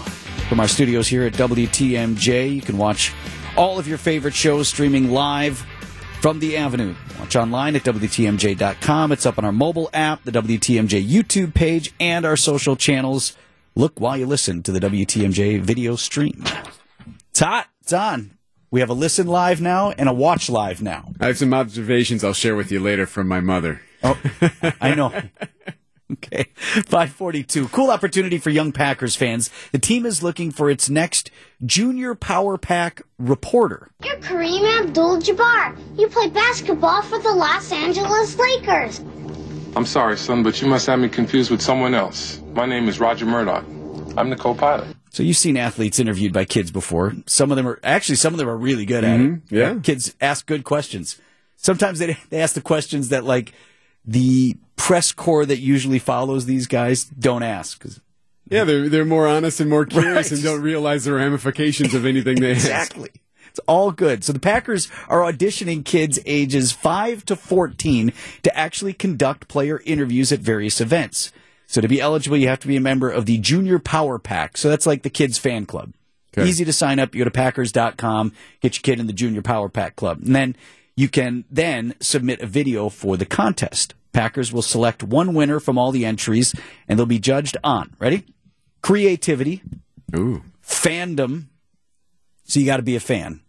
from 0.50 0.60
our 0.60 0.68
studios 0.68 1.08
here 1.08 1.24
at 1.24 1.34
WTMJ. 1.34 2.56
You 2.56 2.62
can 2.62 2.78
watch 2.78 3.14
all 3.56 3.80
of 3.80 3.88
your 3.88 3.98
favorite 3.98 4.34
shows 4.34 4.68
streaming 4.68 5.12
live 5.12 5.58
from 5.58 5.78
from 6.22 6.40
the 6.40 6.58
Avenue. 6.58 6.96
Watch 7.20 7.36
online 7.36 7.76
at 7.76 7.84
WTMJ.com. 7.84 9.12
It's 9.12 9.26
up 9.26 9.38
on 9.38 9.46
our 9.46 9.52
mobile 9.52 9.90
app, 9.94 10.24
the 10.24 10.32
WTMJ 10.32 11.08
YouTube 11.08 11.54
page, 11.54 11.94
and 12.00 12.26
our 12.26 12.36
social 12.36 12.76
channels. 12.76 13.38
Look 13.76 14.00
while 14.00 14.18
you 14.18 14.26
listen 14.26 14.64
to 14.64 14.72
the 14.72 14.80
WTMJ 14.80 15.62
video 15.62 15.96
stream. 15.96 16.44
It's 17.30 17.40
hot. 17.40 17.68
It's 17.82 17.94
on. 17.94 18.32
We 18.72 18.82
have 18.82 18.90
a 18.90 18.94
listen 18.94 19.28
live 19.28 19.62
now 19.62 19.92
and 19.92 20.10
a 20.10 20.14
watch 20.14 20.50
live 20.50 20.82
now. 20.82 21.14
I 21.20 21.28
have 21.28 21.38
some 21.38 21.54
observations 21.54 22.24
I'll 22.24 22.34
share 22.34 22.56
with 22.56 22.72
you 22.72 22.80
later 22.80 23.06
from 23.06 23.28
my 23.28 23.40
mother. 23.40 23.82
Oh, 24.04 24.18
I 24.82 24.94
know. 24.96 25.14
Okay. 26.10 26.46
542. 26.56 27.68
Cool 27.68 27.92
opportunity 27.92 28.38
for 28.38 28.50
young 28.50 28.72
Packers 28.72 29.18
fans. 29.18 29.50
The 29.74 29.78
team 29.78 30.06
is 30.06 30.24
looking 30.24 30.52
for 30.52 30.70
its 30.70 30.90
next 30.90 31.32
junior 31.66 32.16
power 32.16 32.58
pack 32.58 33.02
reporter. 33.20 33.90
You're 34.06 34.16
Kareem 34.16 34.64
Abdul 34.86 35.20
Jabbar. 35.20 35.78
You 36.00 36.08
play 36.08 36.30
basketball 36.30 37.02
for 37.02 37.20
the 37.20 37.34
Los 37.34 37.74
Angeles 37.74 38.38
Lakers. 38.38 39.00
I'm 39.76 39.86
sorry, 39.86 40.16
son, 40.16 40.44
but 40.44 40.62
you 40.62 40.70
must 40.70 40.88
have 40.88 40.98
me 40.98 41.10
confused 41.10 41.52
with 41.52 41.62
someone 41.62 41.94
else. 41.94 42.40
My 42.54 42.66
name 42.66 42.88
is 42.88 43.02
Roger 43.02 43.26
Murdoch. 43.26 43.66
I'm 44.16 44.30
the 44.30 44.38
co 44.38 44.54
pilot. 44.54 44.88
So 45.10 45.24
you've 45.24 45.36
seen 45.36 45.58
athletes 45.58 46.00
interviewed 46.00 46.32
by 46.32 46.46
kids 46.46 46.72
before. 46.72 47.16
Some 47.26 47.52
of 47.52 47.58
them 47.58 47.68
are 47.68 47.82
actually 47.84 48.16
some 48.16 48.34
of 48.34 48.38
them 48.38 48.48
are 48.48 48.56
really 48.58 48.86
good 48.86 49.04
at 49.04 49.20
Mhm, 49.20 49.42
it. 49.52 49.56
yeah. 49.58 49.76
Kids 49.84 50.16
ask 50.22 50.46
good 50.46 50.64
questions. 50.64 51.20
Sometimes 51.58 52.00
they 52.00 52.18
they 52.30 52.40
ask 52.40 52.56
the 52.56 52.62
questions 52.62 53.10
that 53.10 53.26
like 53.26 53.52
the 54.08 54.56
press 54.78 55.12
corps 55.12 55.46
that 55.46 55.60
usually 55.60 56.00
follows 56.00 56.46
these 56.46 56.66
guys 56.66 57.04
don't 57.06 57.44
ask. 57.44 57.86
Yeah, 58.50 58.64
they're 58.64 58.88
they're 58.90 59.06
more 59.06 59.28
honest 59.28 59.60
and 59.60 59.70
more 59.70 59.86
curious 59.88 60.16
Right. 60.16 60.32
and 60.32 60.44
don't 60.44 60.62
realize 60.62 61.04
the 61.06 61.14
ramifications 61.14 61.94
of 61.94 62.06
anything 62.06 62.40
they 62.40 62.52
ask. 62.52 62.62
Exactly. 62.66 63.10
It's 63.50 63.60
all 63.68 63.92
good. 63.92 64.24
So 64.24 64.32
the 64.34 64.40
Packers 64.40 64.88
are 65.10 65.22
auditioning 65.22 65.84
kids 65.84 66.20
ages 66.26 66.72
5 66.72 67.26
to 67.26 67.36
14 67.36 68.14
to 68.44 68.58
actually 68.58 68.94
conduct 68.94 69.48
player 69.48 69.82
interviews 69.86 70.32
at 70.32 70.40
various 70.40 70.80
events. 70.80 71.32
So 71.66 71.82
to 71.82 71.88
be 71.88 72.00
eligible, 72.00 72.38
you 72.38 72.48
have 72.48 72.60
to 72.62 72.68
be 72.68 72.76
a 72.78 72.82
member 72.82 73.10
of 73.10 73.26
the 73.26 73.40
Junior 73.40 73.80
Power 73.80 74.20
Pack. 74.20 74.58
So 74.58 74.70
that's 74.70 74.86
like 74.86 75.02
the 75.02 75.10
kids 75.10 75.38
fan 75.40 75.66
club. 75.66 75.92
Okay. 76.38 76.48
Easy 76.48 76.64
to 76.66 76.72
sign 76.72 77.00
up. 77.00 77.16
You 77.16 77.20
go 77.22 77.26
to 77.26 77.32
packers.com, 77.32 78.32
get 78.62 78.76
your 78.78 78.82
kid 78.84 79.00
in 79.00 79.08
the 79.08 79.14
Junior 79.14 79.42
Power 79.42 79.70
Pack 79.70 79.96
club. 79.96 80.20
And 80.24 80.36
then 80.36 80.56
you 80.96 81.10
can 81.10 81.44
then 81.50 81.96
submit 82.00 82.40
a 82.42 82.46
video 82.46 82.90
for 82.90 83.18
the 83.18 83.26
contest. 83.26 83.96
Packers 84.14 84.52
will 84.52 84.62
select 84.62 85.04
one 85.04 85.34
winner 85.34 85.60
from 85.60 85.78
all 85.78 85.92
the 85.92 86.06
entries 86.06 86.54
and 86.88 86.98
they'll 86.98 87.06
be 87.06 87.20
judged 87.20 87.58
on, 87.64 87.96
ready? 88.00 88.26
Creativity, 88.82 89.62
Ooh. 90.16 90.42
fandom, 90.66 91.46
so 92.46 92.60
you 92.60 92.66
got 92.66 92.78
to 92.78 92.84
be 92.84 92.96
a 92.96 93.00
fan, 93.00 93.42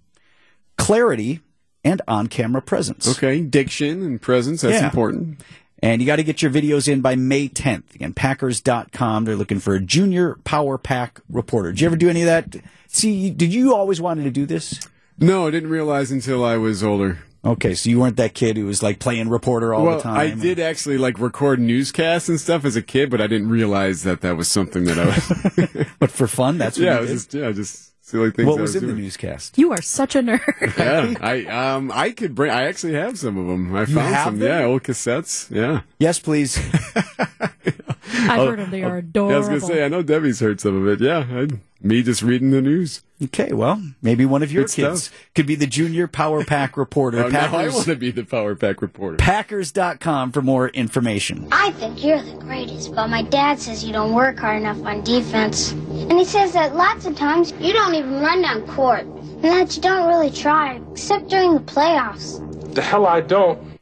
clarity, 0.76 1.40
and 1.84 2.02
on 2.08 2.26
camera 2.26 2.60
presence. 2.62 3.08
Okay, 3.08 3.40
diction 3.40 4.02
and 4.02 4.20
presence, 4.20 4.62
that's 4.62 4.74
Yeah. 4.80 4.84
important. 4.84 5.40
And 5.80 6.02
you 6.02 6.06
got 6.06 6.16
to 6.16 6.24
get 6.24 6.42
your 6.42 6.50
videos 6.50 6.88
in 6.92 7.02
by 7.02 7.14
May 7.14 7.48
10th. 7.48 7.94
Again, 7.94 8.12
Packers.com. 8.12 9.24
They're 9.24 9.36
looking 9.36 9.60
for 9.60 9.76
a 9.76 9.80
junior 9.80 10.36
power 10.42 10.76
pack 10.76 11.20
reporter. 11.30 11.70
Did 11.70 11.80
you 11.82 11.86
ever 11.86 11.94
do 11.96 12.08
any 12.10 12.22
of 12.22 12.26
that? 12.26 12.56
See, 12.88 13.30
did 13.30 13.54
you 13.54 13.72
always 13.76 14.00
wanted 14.00 14.24
to 14.24 14.30
do 14.32 14.44
this? 14.44 14.80
No, 15.20 15.46
I 15.46 15.52
didn't 15.52 15.70
realize 15.70 16.10
until 16.10 16.44
I 16.44 16.56
was 16.56 16.82
older. 16.82 17.18
Okay, 17.48 17.74
so 17.74 17.88
you 17.88 17.98
weren't 17.98 18.18
that 18.18 18.34
kid 18.34 18.58
who 18.58 18.66
was 18.66 18.82
like 18.82 18.98
playing 18.98 19.30
reporter 19.30 19.72
all 19.72 19.86
well, 19.86 19.96
the 19.96 20.02
time. 20.02 20.18
I 20.18 20.30
did 20.30 20.60
actually 20.60 20.98
like 20.98 21.18
record 21.18 21.58
newscasts 21.58 22.28
and 22.28 22.38
stuff 22.38 22.66
as 22.66 22.76
a 22.76 22.82
kid, 22.82 23.08
but 23.10 23.22
I 23.22 23.26
didn't 23.26 23.48
realize 23.48 24.02
that 24.02 24.20
that 24.20 24.36
was 24.36 24.48
something 24.48 24.84
that 24.84 24.98
I 24.98 25.06
was. 25.06 25.86
But 25.98 26.10
for 26.10 26.26
fun, 26.26 26.58
that's 26.58 26.78
what 26.78 26.84
yeah, 26.84 27.00
you 27.00 27.06
it 27.06 27.10
was 27.10 27.10
did? 27.10 27.16
just 27.16 27.34
yeah, 27.34 27.52
just 27.52 28.04
silly 28.04 28.30
things. 28.32 28.48
What 28.48 28.58
I 28.58 28.62
was 28.62 28.76
in 28.76 28.86
the 28.86 28.92
newscast? 28.92 29.56
You 29.56 29.72
are 29.72 29.80
such 29.80 30.14
a 30.14 30.20
nerd. 30.20 30.76
Yeah, 30.78 31.14
I 31.20 31.44
um 31.46 31.90
I 31.92 32.10
could 32.10 32.34
bring. 32.34 32.50
I 32.50 32.64
actually 32.64 32.94
have 32.94 33.18
some 33.18 33.38
of 33.38 33.46
them. 33.46 33.74
I 33.74 33.86
found 33.86 34.14
have 34.14 34.24
some. 34.26 34.38
them? 34.40 34.48
Yeah, 34.48 34.66
old 34.66 34.82
cassettes. 34.82 35.50
Yeah. 35.50 35.80
Yes, 35.98 36.18
please. 36.18 36.58
I've 38.30 38.40
oh, 38.40 38.46
heard 38.46 38.58
them. 38.58 38.70
They 38.70 38.84
oh, 38.84 38.88
are 38.88 39.02
Yeah, 39.14 39.22
I 39.22 39.38
was 39.38 39.48
gonna 39.48 39.60
say. 39.60 39.84
I 39.84 39.88
know 39.88 40.02
Debbie's 40.02 40.40
heard 40.40 40.60
some 40.60 40.76
of 40.76 40.88
it. 40.88 41.04
Yeah, 41.04 41.26
I, 41.30 41.48
me 41.80 42.02
just 42.02 42.22
reading 42.22 42.50
the 42.50 42.60
news. 42.60 43.02
Okay, 43.22 43.52
well, 43.52 43.82
maybe 44.00 44.24
one 44.24 44.42
of 44.44 44.52
your 44.52 44.64
Good 44.64 44.72
kids 44.72 45.04
stuff. 45.04 45.18
could 45.34 45.46
be 45.46 45.56
the 45.56 45.66
junior 45.66 46.06
power 46.06 46.44
pack 46.44 46.76
reporter. 46.76 47.24
Oh, 47.24 47.28
now 47.28 47.56
I 47.56 47.68
want 47.68 47.86
to 47.86 47.96
be 47.96 48.10
the 48.10 48.24
Power 48.24 48.54
Pack 48.54 48.80
reporter. 48.80 49.16
Packers.com 49.16 50.32
for 50.32 50.40
more 50.40 50.68
information. 50.68 51.48
I 51.50 51.72
think 51.72 52.04
you're 52.04 52.22
the 52.22 52.36
greatest, 52.36 52.94
but 52.94 53.08
my 53.08 53.22
dad 53.22 53.58
says 53.58 53.84
you 53.84 53.92
don't 53.92 54.14
work 54.14 54.38
hard 54.38 54.62
enough 54.62 54.80
on 54.84 55.02
defense. 55.02 55.72
And 55.72 56.12
he 56.12 56.24
says 56.24 56.52
that 56.52 56.76
lots 56.76 57.06
of 57.06 57.16
times 57.16 57.52
you 57.58 57.72
don't 57.72 57.94
even 57.94 58.20
run 58.20 58.42
down 58.42 58.66
court. 58.68 59.04
And 59.04 59.44
that 59.44 59.76
you 59.76 59.82
don't 59.82 60.06
really 60.08 60.30
try, 60.30 60.80
except 60.92 61.28
during 61.28 61.54
the 61.54 61.60
playoffs. 61.60 62.44
The 62.74 62.82
hell 62.82 63.06
I 63.06 63.20
don't. 63.20 63.77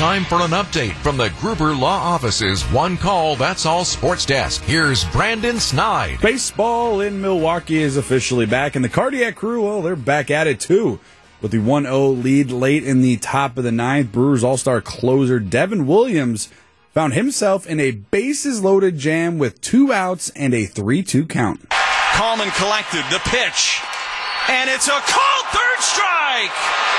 Time 0.00 0.24
for 0.24 0.36
an 0.36 0.52
update 0.52 0.94
from 0.94 1.18
the 1.18 1.28
Gruber 1.40 1.74
Law 1.74 1.98
Office's 1.98 2.62
One 2.70 2.96
Call 2.96 3.36
That's 3.36 3.66
All 3.66 3.84
Sports 3.84 4.24
Desk. 4.24 4.62
Here's 4.62 5.04
Brandon 5.04 5.60
Snide. 5.60 6.18
Baseball 6.22 7.02
in 7.02 7.20
Milwaukee 7.20 7.82
is 7.82 7.98
officially 7.98 8.46
back, 8.46 8.74
and 8.74 8.82
the 8.82 8.88
Cardiac 8.88 9.36
Crew, 9.36 9.62
well, 9.62 9.82
they're 9.82 9.96
back 9.96 10.30
at 10.30 10.46
it 10.46 10.58
too. 10.58 11.00
With 11.42 11.50
the 11.50 11.58
1 11.58 11.82
0 11.82 12.08
lead 12.12 12.50
late 12.50 12.82
in 12.82 13.02
the 13.02 13.18
top 13.18 13.58
of 13.58 13.64
the 13.64 13.70
ninth, 13.70 14.10
Brewers 14.10 14.42
All 14.42 14.56
Star 14.56 14.80
closer 14.80 15.38
Devin 15.38 15.86
Williams 15.86 16.48
found 16.94 17.12
himself 17.12 17.66
in 17.66 17.78
a 17.78 17.90
bases 17.90 18.62
loaded 18.62 18.96
jam 18.96 19.36
with 19.36 19.60
two 19.60 19.92
outs 19.92 20.30
and 20.30 20.54
a 20.54 20.64
3 20.64 21.02
2 21.02 21.26
count. 21.26 21.68
Calm 22.14 22.40
and 22.40 22.52
collected. 22.52 23.04
The 23.10 23.20
pitch. 23.24 23.82
And 24.48 24.70
it's 24.70 24.88
a 24.88 24.92
called 24.92 25.46
third 25.52 25.80
strike. 25.80 26.89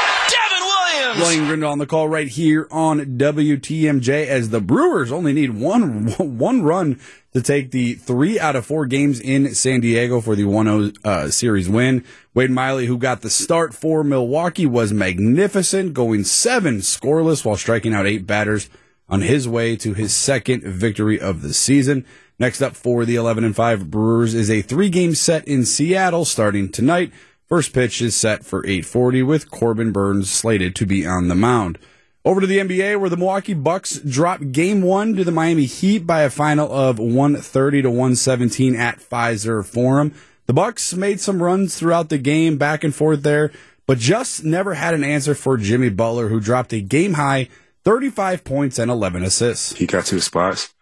Williams. 0.92 1.22
Lane 1.22 1.48
Grindle 1.48 1.72
on 1.72 1.78
the 1.78 1.86
call 1.86 2.08
right 2.08 2.28
here 2.28 2.68
on 2.72 3.18
WTMJ 3.18 4.28
as 4.28 4.50
the 4.50 4.62
Brewers 4.62 5.12
only 5.12 5.34
need 5.34 5.52
one 5.52 6.08
one 6.18 6.64
run 6.64 7.00
to 7.34 7.42
take 7.42 7.72
the 7.72 7.94
three 7.94 8.40
out 8.40 8.56
of 8.56 8.66
four 8.66 8.86
games 8.86 9.20
in 9.20 9.56
San 9.56 9.80
Diego 9.80 10.20
for 10.20 10.36
the 10.36 10.44
1-0 10.44 10.98
uh, 11.06 11.30
series 11.32 11.70
win. 11.70 12.04
Wade 12.34 12.52
Miley, 12.52 12.88
who 12.88 12.98
got 12.98 13.22
the 13.22 13.30
start 13.30 13.74
for 13.74 14.04
Milwaukee, 14.04 14.66
was 14.66 14.92
magnificent, 14.92 15.94
going 15.94 16.26
seven 16.26 16.78
scoreless 16.80 17.46
while 17.46 17.56
striking 17.56 17.94
out 17.94 18.06
eight 18.06 18.28
batters 18.28 18.70
on 19.08 19.22
his 19.22 19.48
way 19.48 19.76
to 19.78 19.94
his 19.94 20.14
second 20.14 20.64
victory 20.64 21.20
of 21.20 21.42
the 21.42 21.54
season. 21.54 22.06
Next 22.38 22.62
up 22.62 22.76
for 22.76 23.06
the 23.06 23.16
11 23.16 23.44
and 23.44 23.56
5 23.56 23.92
Brewers 23.92 24.34
is 24.34 24.50
a 24.50 24.62
three 24.62 24.90
game 24.90 25.14
set 25.14 25.48
in 25.48 25.64
Seattle 25.64 26.26
starting 26.26 26.70
tonight. 26.70 27.14
First 27.52 27.74
pitch 27.74 28.02
is 28.02 28.16
set 28.16 28.46
for 28.46 28.66
8:40 28.66 29.24
with 29.24 29.52
Corbin 29.52 29.92
Burnes 29.92 30.30
slated 30.30 30.74
to 30.76 30.86
be 30.86 31.06
on 31.06 31.28
the 31.28 31.36
mound. 31.36 31.78
Over 32.24 32.40
to 32.40 32.48
the 32.48 32.60
NBA 32.60 32.98
where 32.98 33.10
the 33.10 33.18
Milwaukee 33.18 33.54
Bucks 33.54 34.00
dropped 34.00 34.54
game 34.54 34.82
1 34.82 35.18
to 35.18 35.26
the 35.26 35.34
Miami 35.34 35.66
Heat 35.66 36.08
by 36.08 36.22
a 36.22 36.30
final 36.30 36.72
of 36.72 36.98
130 36.98 37.82
to 37.82 37.90
117 37.90 38.78
at 38.78 39.02
Fiserv 39.02 39.66
Forum. 39.66 40.14
The 40.46 40.54
Bucks 40.54 40.94
made 40.94 41.20
some 41.20 41.44
runs 41.44 41.76
throughout 41.76 42.08
the 42.08 42.18
game 42.18 42.58
back 42.58 42.86
and 42.86 42.96
forth 42.96 43.22
there, 43.22 43.52
but 43.86 43.98
just 43.98 44.46
never 44.46 44.76
had 44.76 44.94
an 44.94 45.04
answer 45.04 45.36
for 45.36 45.58
Jimmy 45.58 45.90
Butler 45.90 46.30
who 46.30 46.40
dropped 46.40 46.72
a 46.72 46.80
game 46.80 47.16
high 47.16 47.50
35 47.84 48.46
points 48.46 48.80
and 48.80 48.90
11 48.90 49.24
assists. 49.24 49.76
he 49.76 49.86
got 49.86 50.06
to 50.06 50.16
the 50.16 50.22
spots 50.22 50.74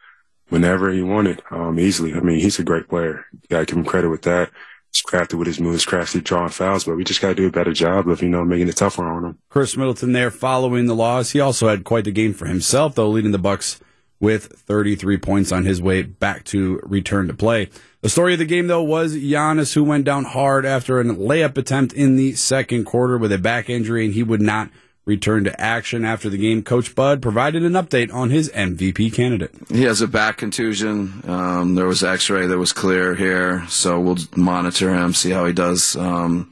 whenever 0.50 0.92
he 0.92 1.02
wanted, 1.02 1.42
um, 1.50 1.80
easily. 1.80 2.14
I 2.14 2.20
mean, 2.20 2.40
he's 2.40 2.60
a 2.60 2.64
great 2.64 2.88
player. 2.88 3.26
You 3.34 3.48
gotta 3.50 3.66
give 3.66 3.78
him 3.78 3.86
credit 3.86 4.10
with 4.10 4.22
that. 4.22 4.52
He's 4.94 5.02
crafty 5.02 5.36
with 5.36 5.48
his 5.48 5.60
moves, 5.60 5.86
crafty 5.86 6.20
drawing 6.20 6.50
fouls, 6.50 6.84
but 6.84 6.96
we 6.96 7.04
just 7.04 7.22
gotta 7.22 7.36
do 7.36 7.48
a 7.48 7.52
better 7.52 7.74
job 7.74 8.08
of, 8.08 8.22
you 8.22 8.30
know, 8.30 8.44
making 8.44 8.70
it 8.70 8.78
tougher 8.78 9.04
on 9.04 9.24
him. 9.24 9.38
Khris 9.50 9.78
Middleton 9.78 10.14
there 10.14 10.32
following 10.32 10.88
the 10.88 10.96
loss. 10.96 11.32
He 11.32 11.40
also 11.40 11.68
had 11.68 11.84
quite 11.84 12.06
the 12.06 12.12
game 12.12 12.34
for 12.34 12.48
himself, 12.48 12.96
though, 12.96 13.10
leading 13.10 13.32
the 13.32 13.38
Bucks 13.38 13.80
with 14.20 14.52
33 14.54 15.18
points 15.18 15.52
on 15.52 15.66
his 15.66 15.82
way 15.82 16.02
back 16.02 16.44
to 16.46 16.80
return 16.84 17.28
to 17.28 17.34
play. 17.34 17.70
The 18.02 18.10
story 18.10 18.34
of 18.34 18.40
the 18.40 18.46
game, 18.46 18.68
though, 18.68 18.84
was 18.84 19.16
Giannis, 19.16 19.74
who 19.74 19.84
went 19.84 20.06
down 20.06 20.26
hard 20.26 20.66
after 20.66 21.00
a 21.00 21.04
layup 21.04 21.58
attempt 21.58 21.94
in 21.94 22.16
the 22.16 22.34
second 22.34 22.86
quarter 22.86 23.18
with 23.18 23.32
a 23.32 23.38
back 23.38 23.70
injury, 23.70 24.06
and 24.06 24.14
he 24.14 24.24
would 24.24 24.42
not 24.42 24.70
return 25.10 25.44
to 25.44 25.62
action 25.62 26.06
after 26.06 26.30
the 26.30 26.38
game. 26.38 26.64
Coach 26.64 26.96
Bud 26.96 27.22
provided 27.22 27.64
an 27.64 27.74
update 27.74 28.14
on 28.14 28.30
his 28.30 28.50
MVP 28.52 29.14
candidate. 29.14 29.52
He 29.70 29.84
has 29.84 30.02
a 30.02 30.08
back 30.08 30.38
contusion. 30.38 31.22
Um, 31.28 31.76
there 31.76 31.88
was 31.88 32.04
X-ray 32.04 32.48
that 32.48 32.58
was 32.58 32.72
clear 32.72 33.16
here, 33.16 33.66
so 33.68 34.00
we'll 34.00 34.18
monitor 34.36 34.94
him, 34.94 35.14
see 35.14 35.32
how 35.32 35.46
he 35.46 35.54
does. 35.54 35.96
Um, 35.96 36.52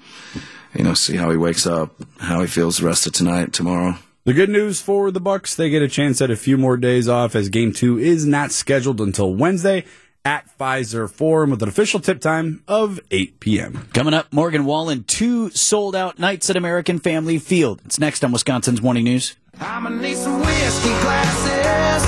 you 0.74 0.84
know, 0.84 0.94
see 0.94 1.16
how 1.16 1.32
he 1.32 1.38
wakes 1.38 1.66
up, 1.66 1.96
how 2.20 2.42
he 2.42 2.48
feels 2.48 2.78
the 2.80 2.86
rest 2.86 3.08
of 3.08 3.14
tonight, 3.14 3.54
tomorrow. 3.54 3.96
The 4.26 4.34
good 4.34 4.50
news 4.50 4.82
for 4.82 5.10
the 5.10 5.22
Bucks, 5.22 5.56
they 5.56 5.70
get 5.70 5.82
a 5.82 5.88
chance 5.88 6.22
at 6.22 6.30
a 6.30 6.36
few 6.36 6.58
more 6.58 6.76
days 6.76 7.08
off 7.08 7.34
as 7.34 7.48
game 7.48 7.72
two 7.72 7.98
is 7.98 8.26
not 8.26 8.52
scheduled 8.52 9.00
until 9.00 9.34
Wednesday 9.34 9.86
at 10.28 10.46
Fiserv 10.60 11.10
Forum 11.10 11.52
with 11.52 11.64
an 11.64 11.70
official 11.70 12.02
tip 12.02 12.20
time 12.20 12.62
of 12.68 13.00
8 13.12 13.40
p.m. 13.40 13.88
Coming 13.94 14.14
up, 14.14 14.34
Morgan 14.34 14.66
Wallen, 14.66 15.06
two 15.06 15.50
sold 15.52 15.96
out 15.96 16.20
nights 16.20 16.50
at 16.50 16.58
American 16.58 17.00
Family 17.00 17.40
Field. 17.40 17.80
It's 17.86 17.98
next 17.98 18.26
on 18.26 18.34
Wisconsin's 18.34 18.82
Morning 18.82 19.06
News. 19.06 19.38
I'ma 19.62 19.88
need 19.88 20.18
some 20.18 20.42
whiskey 20.42 20.90
glasses, 20.90 22.04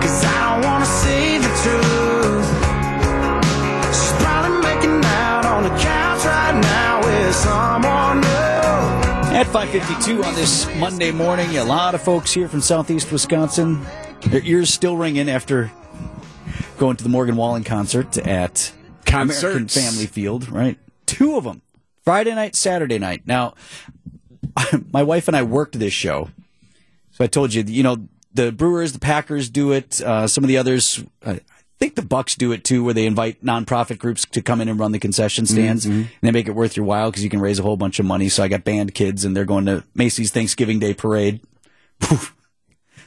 cause 0.00 0.24
I 0.24 0.60
don't 0.60 0.64
wanna 0.64 0.86
see 0.86 1.38
the 1.38 1.48
truth. 1.64 2.46
She's 3.96 4.12
probably 4.22 4.60
making 4.62 5.04
out 5.04 5.44
on 5.44 5.64
the 5.64 5.70
couch 5.70 6.24
right 6.24 6.60
now 6.62 7.00
with 7.00 7.34
someone 7.34 8.20
new. 8.20 9.36
At 9.36 9.46
552 9.48 10.22
on 10.22 10.34
this 10.36 10.72
Monday 10.76 11.10
morning. 11.10 11.56
A 11.56 11.64
lot 11.64 11.96
of 11.96 12.00
folks 12.00 12.32
here 12.32 12.46
from 12.46 12.60
southeast 12.60 13.10
Wisconsin. 13.10 13.84
Their 14.28 14.42
ears 14.44 14.72
still 14.72 14.96
ringing 14.96 15.28
after 15.28 15.72
going 16.78 16.96
to 16.96 17.04
the 17.04 17.10
Morgan 17.10 17.36
Wallen 17.36 17.64
concert 17.64 18.18
at 18.18 18.72
American 19.08 19.68
Family 19.68 20.06
Field, 20.06 20.48
right? 20.48 20.78
Two 21.06 21.36
of 21.36 21.44
them. 21.44 21.62
Friday 22.04 22.34
night, 22.34 22.54
Saturday 22.54 22.98
night. 22.98 23.22
Now, 23.26 23.54
my 24.92 25.02
wife 25.02 25.28
and 25.28 25.36
I 25.36 25.42
worked 25.42 25.78
this 25.78 25.92
show. 25.92 26.30
So 27.12 27.24
I 27.24 27.26
told 27.26 27.54
you, 27.54 27.62
you 27.66 27.82
know, 27.82 28.08
the 28.34 28.52
Brewers, 28.52 28.92
the 28.92 28.98
Packers 28.98 29.48
do 29.48 29.72
it. 29.72 30.00
Uh, 30.00 30.26
some 30.26 30.44
of 30.44 30.48
the 30.48 30.58
others, 30.58 31.02
I 31.24 31.40
think 31.78 31.94
the 31.94 32.02
Bucks 32.02 32.34
do 32.34 32.52
it 32.52 32.62
too, 32.62 32.84
where 32.84 32.92
they 32.92 33.06
invite 33.06 33.42
nonprofit 33.42 33.98
groups 33.98 34.26
to 34.26 34.42
come 34.42 34.60
in 34.60 34.68
and 34.68 34.78
run 34.78 34.92
the 34.92 34.98
concession 34.98 35.46
stands, 35.46 35.86
and 35.86 36.08
they 36.20 36.30
make 36.30 36.46
it 36.46 36.52
worth 36.52 36.76
your 36.76 36.84
while 36.84 37.10
because 37.10 37.24
you 37.24 37.30
can 37.30 37.40
raise 37.40 37.58
a 37.58 37.62
whole 37.62 37.78
bunch 37.78 37.98
of 37.98 38.04
money. 38.04 38.28
So 38.28 38.42
I 38.42 38.48
got 38.48 38.64
band 38.64 38.94
kids, 38.94 39.24
and 39.24 39.34
they're 39.34 39.46
going 39.46 39.64
to 39.66 39.84
Macy's 39.94 40.30
Thanksgiving 40.30 40.78
Day 40.78 40.92
Parade. 40.92 41.40
Poof. 42.00 42.35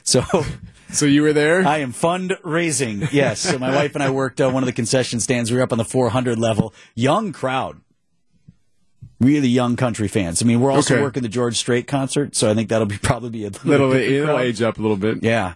So, 0.02 0.22
so 0.92 1.06
you 1.06 1.22
were 1.22 1.32
there. 1.32 1.66
I 1.66 1.78
am 1.78 1.92
fundraising. 1.92 3.10
Yes. 3.12 3.40
So 3.40 3.58
my 3.58 3.74
wife 3.74 3.94
and 3.94 4.02
I 4.02 4.10
worked 4.10 4.40
uh, 4.40 4.50
one 4.50 4.62
of 4.62 4.66
the 4.66 4.72
concession 4.72 5.20
stands. 5.20 5.50
We 5.50 5.56
were 5.56 5.62
up 5.62 5.72
on 5.72 5.78
the 5.78 5.84
400 5.84 6.38
level. 6.38 6.74
Young 6.94 7.32
crowd. 7.32 7.80
Really 9.20 9.48
young 9.48 9.76
country 9.76 10.08
fans. 10.08 10.42
I 10.42 10.46
mean, 10.46 10.60
we're 10.60 10.70
also 10.70 10.94
Okay. 10.94 11.02
working 11.02 11.22
the 11.22 11.28
George 11.28 11.56
Strait 11.56 11.86
concert, 11.86 12.34
so 12.34 12.50
I 12.50 12.54
think 12.54 12.70
that'll 12.70 12.86
be 12.86 12.96
probably 13.02 13.28
be 13.30 13.44
a 13.44 13.48
little, 13.50 13.68
little, 13.70 13.90
bit 13.92 14.10
it'll 14.10 14.38
age 14.38 14.62
up 14.62 14.78
a 14.78 14.80
little 14.82 14.96
bit. 14.96 15.22
Yeah. 15.22 15.54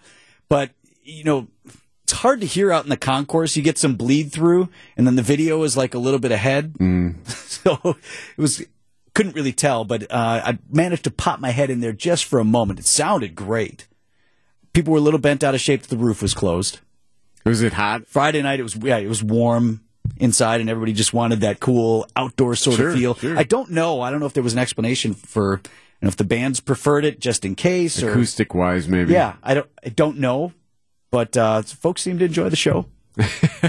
But, 0.51 0.71
you 1.03 1.25
know, 1.25 1.49
it's 2.03 2.13
hard 2.13 2.43
to 2.43 2.47
hear 2.47 2.71
out 2.71 2.85
in 2.85 2.91
the 2.91 2.99
concourse. 2.99 3.57
You 3.57 3.63
get 3.63 3.79
some 3.79 3.95
bleed 3.97 4.33
through, 4.33 4.69
and 4.99 5.07
then 5.07 5.17
the 5.17 5.23
video 5.23 5.63
is 5.63 5.79
like 5.79 5.95
a 5.95 5.99
little 5.99 6.21
bit 6.21 6.31
ahead. 6.31 6.75
so 7.25 7.79
it 7.85 8.41
was, 8.41 8.63
couldn't 9.15 9.35
really 9.35 9.53
tell, 9.55 9.85
but 9.87 10.03
uh, 10.13 10.43
I 10.45 10.59
managed 10.71 11.05
to 11.05 11.11
pop 11.11 11.41
my 11.41 11.51
head 11.51 11.71
in 11.71 11.81
there 11.81 11.95
just 11.95 12.27
for 12.27 12.39
a 12.41 12.45
moment. 12.45 12.79
It 12.81 12.85
sounded 12.87 13.35
great. 13.35 13.87
People 14.75 14.93
were 14.93 14.99
a 14.99 15.02
little 15.02 15.21
bent 15.21 15.43
out 15.43 15.54
of 15.54 15.61
shape 15.62 15.83
that 15.83 15.88
the 15.88 15.97
roof 15.97 16.21
was 16.21 16.35
closed. 16.35 16.81
Was 17.47 17.62
it 17.62 17.73
hot? 17.73 18.07
Friday 18.07 18.43
night, 18.43 18.61
it 18.61 18.62
was, 18.64 18.76
yeah, 18.76 18.99
it 18.99 19.09
was 19.09 19.23
warm 19.23 19.81
inside, 20.19 20.61
and 20.61 20.69
everybody 20.69 20.93
just 20.93 21.14
wanted 21.14 21.40
that 21.40 21.61
cool 21.61 22.07
outdoor 22.16 22.54
sort 22.57 22.76
Sure, 22.76 22.88
of 22.90 22.95
feel. 22.97 23.14
sure. 23.14 23.38
I 23.38 23.43
don't 23.45 23.71
know. 23.71 24.00
I 24.02 24.11
don't 24.11 24.21
know 24.21 24.26
if 24.26 24.33
there 24.35 24.43
was 24.43 24.52
an 24.52 24.59
explanation 24.59 25.14
for, 25.14 25.61
you 25.64 25.71
know, 26.02 26.09
if 26.09 26.16
the 26.16 26.25
bands 26.25 26.61
preferred 26.61 27.04
it 27.04 27.21
just 27.21 27.45
in 27.45 27.54
case 27.54 28.02
or. 28.02 28.11
Acoustic 28.11 28.54
wise, 28.54 28.88
maybe. 28.88 29.12
Yeah, 29.12 29.35
I 29.43 29.54
don't, 29.54 29.71
I 29.85 29.88
don't 29.90 30.19
know, 30.19 30.52
but 31.11 31.37
uh, 31.37 31.62
folks 31.62 32.02
seemed 32.02 32.19
to 32.21 32.25
enjoy 32.26 32.49
the 32.50 32.57
show. 32.57 32.87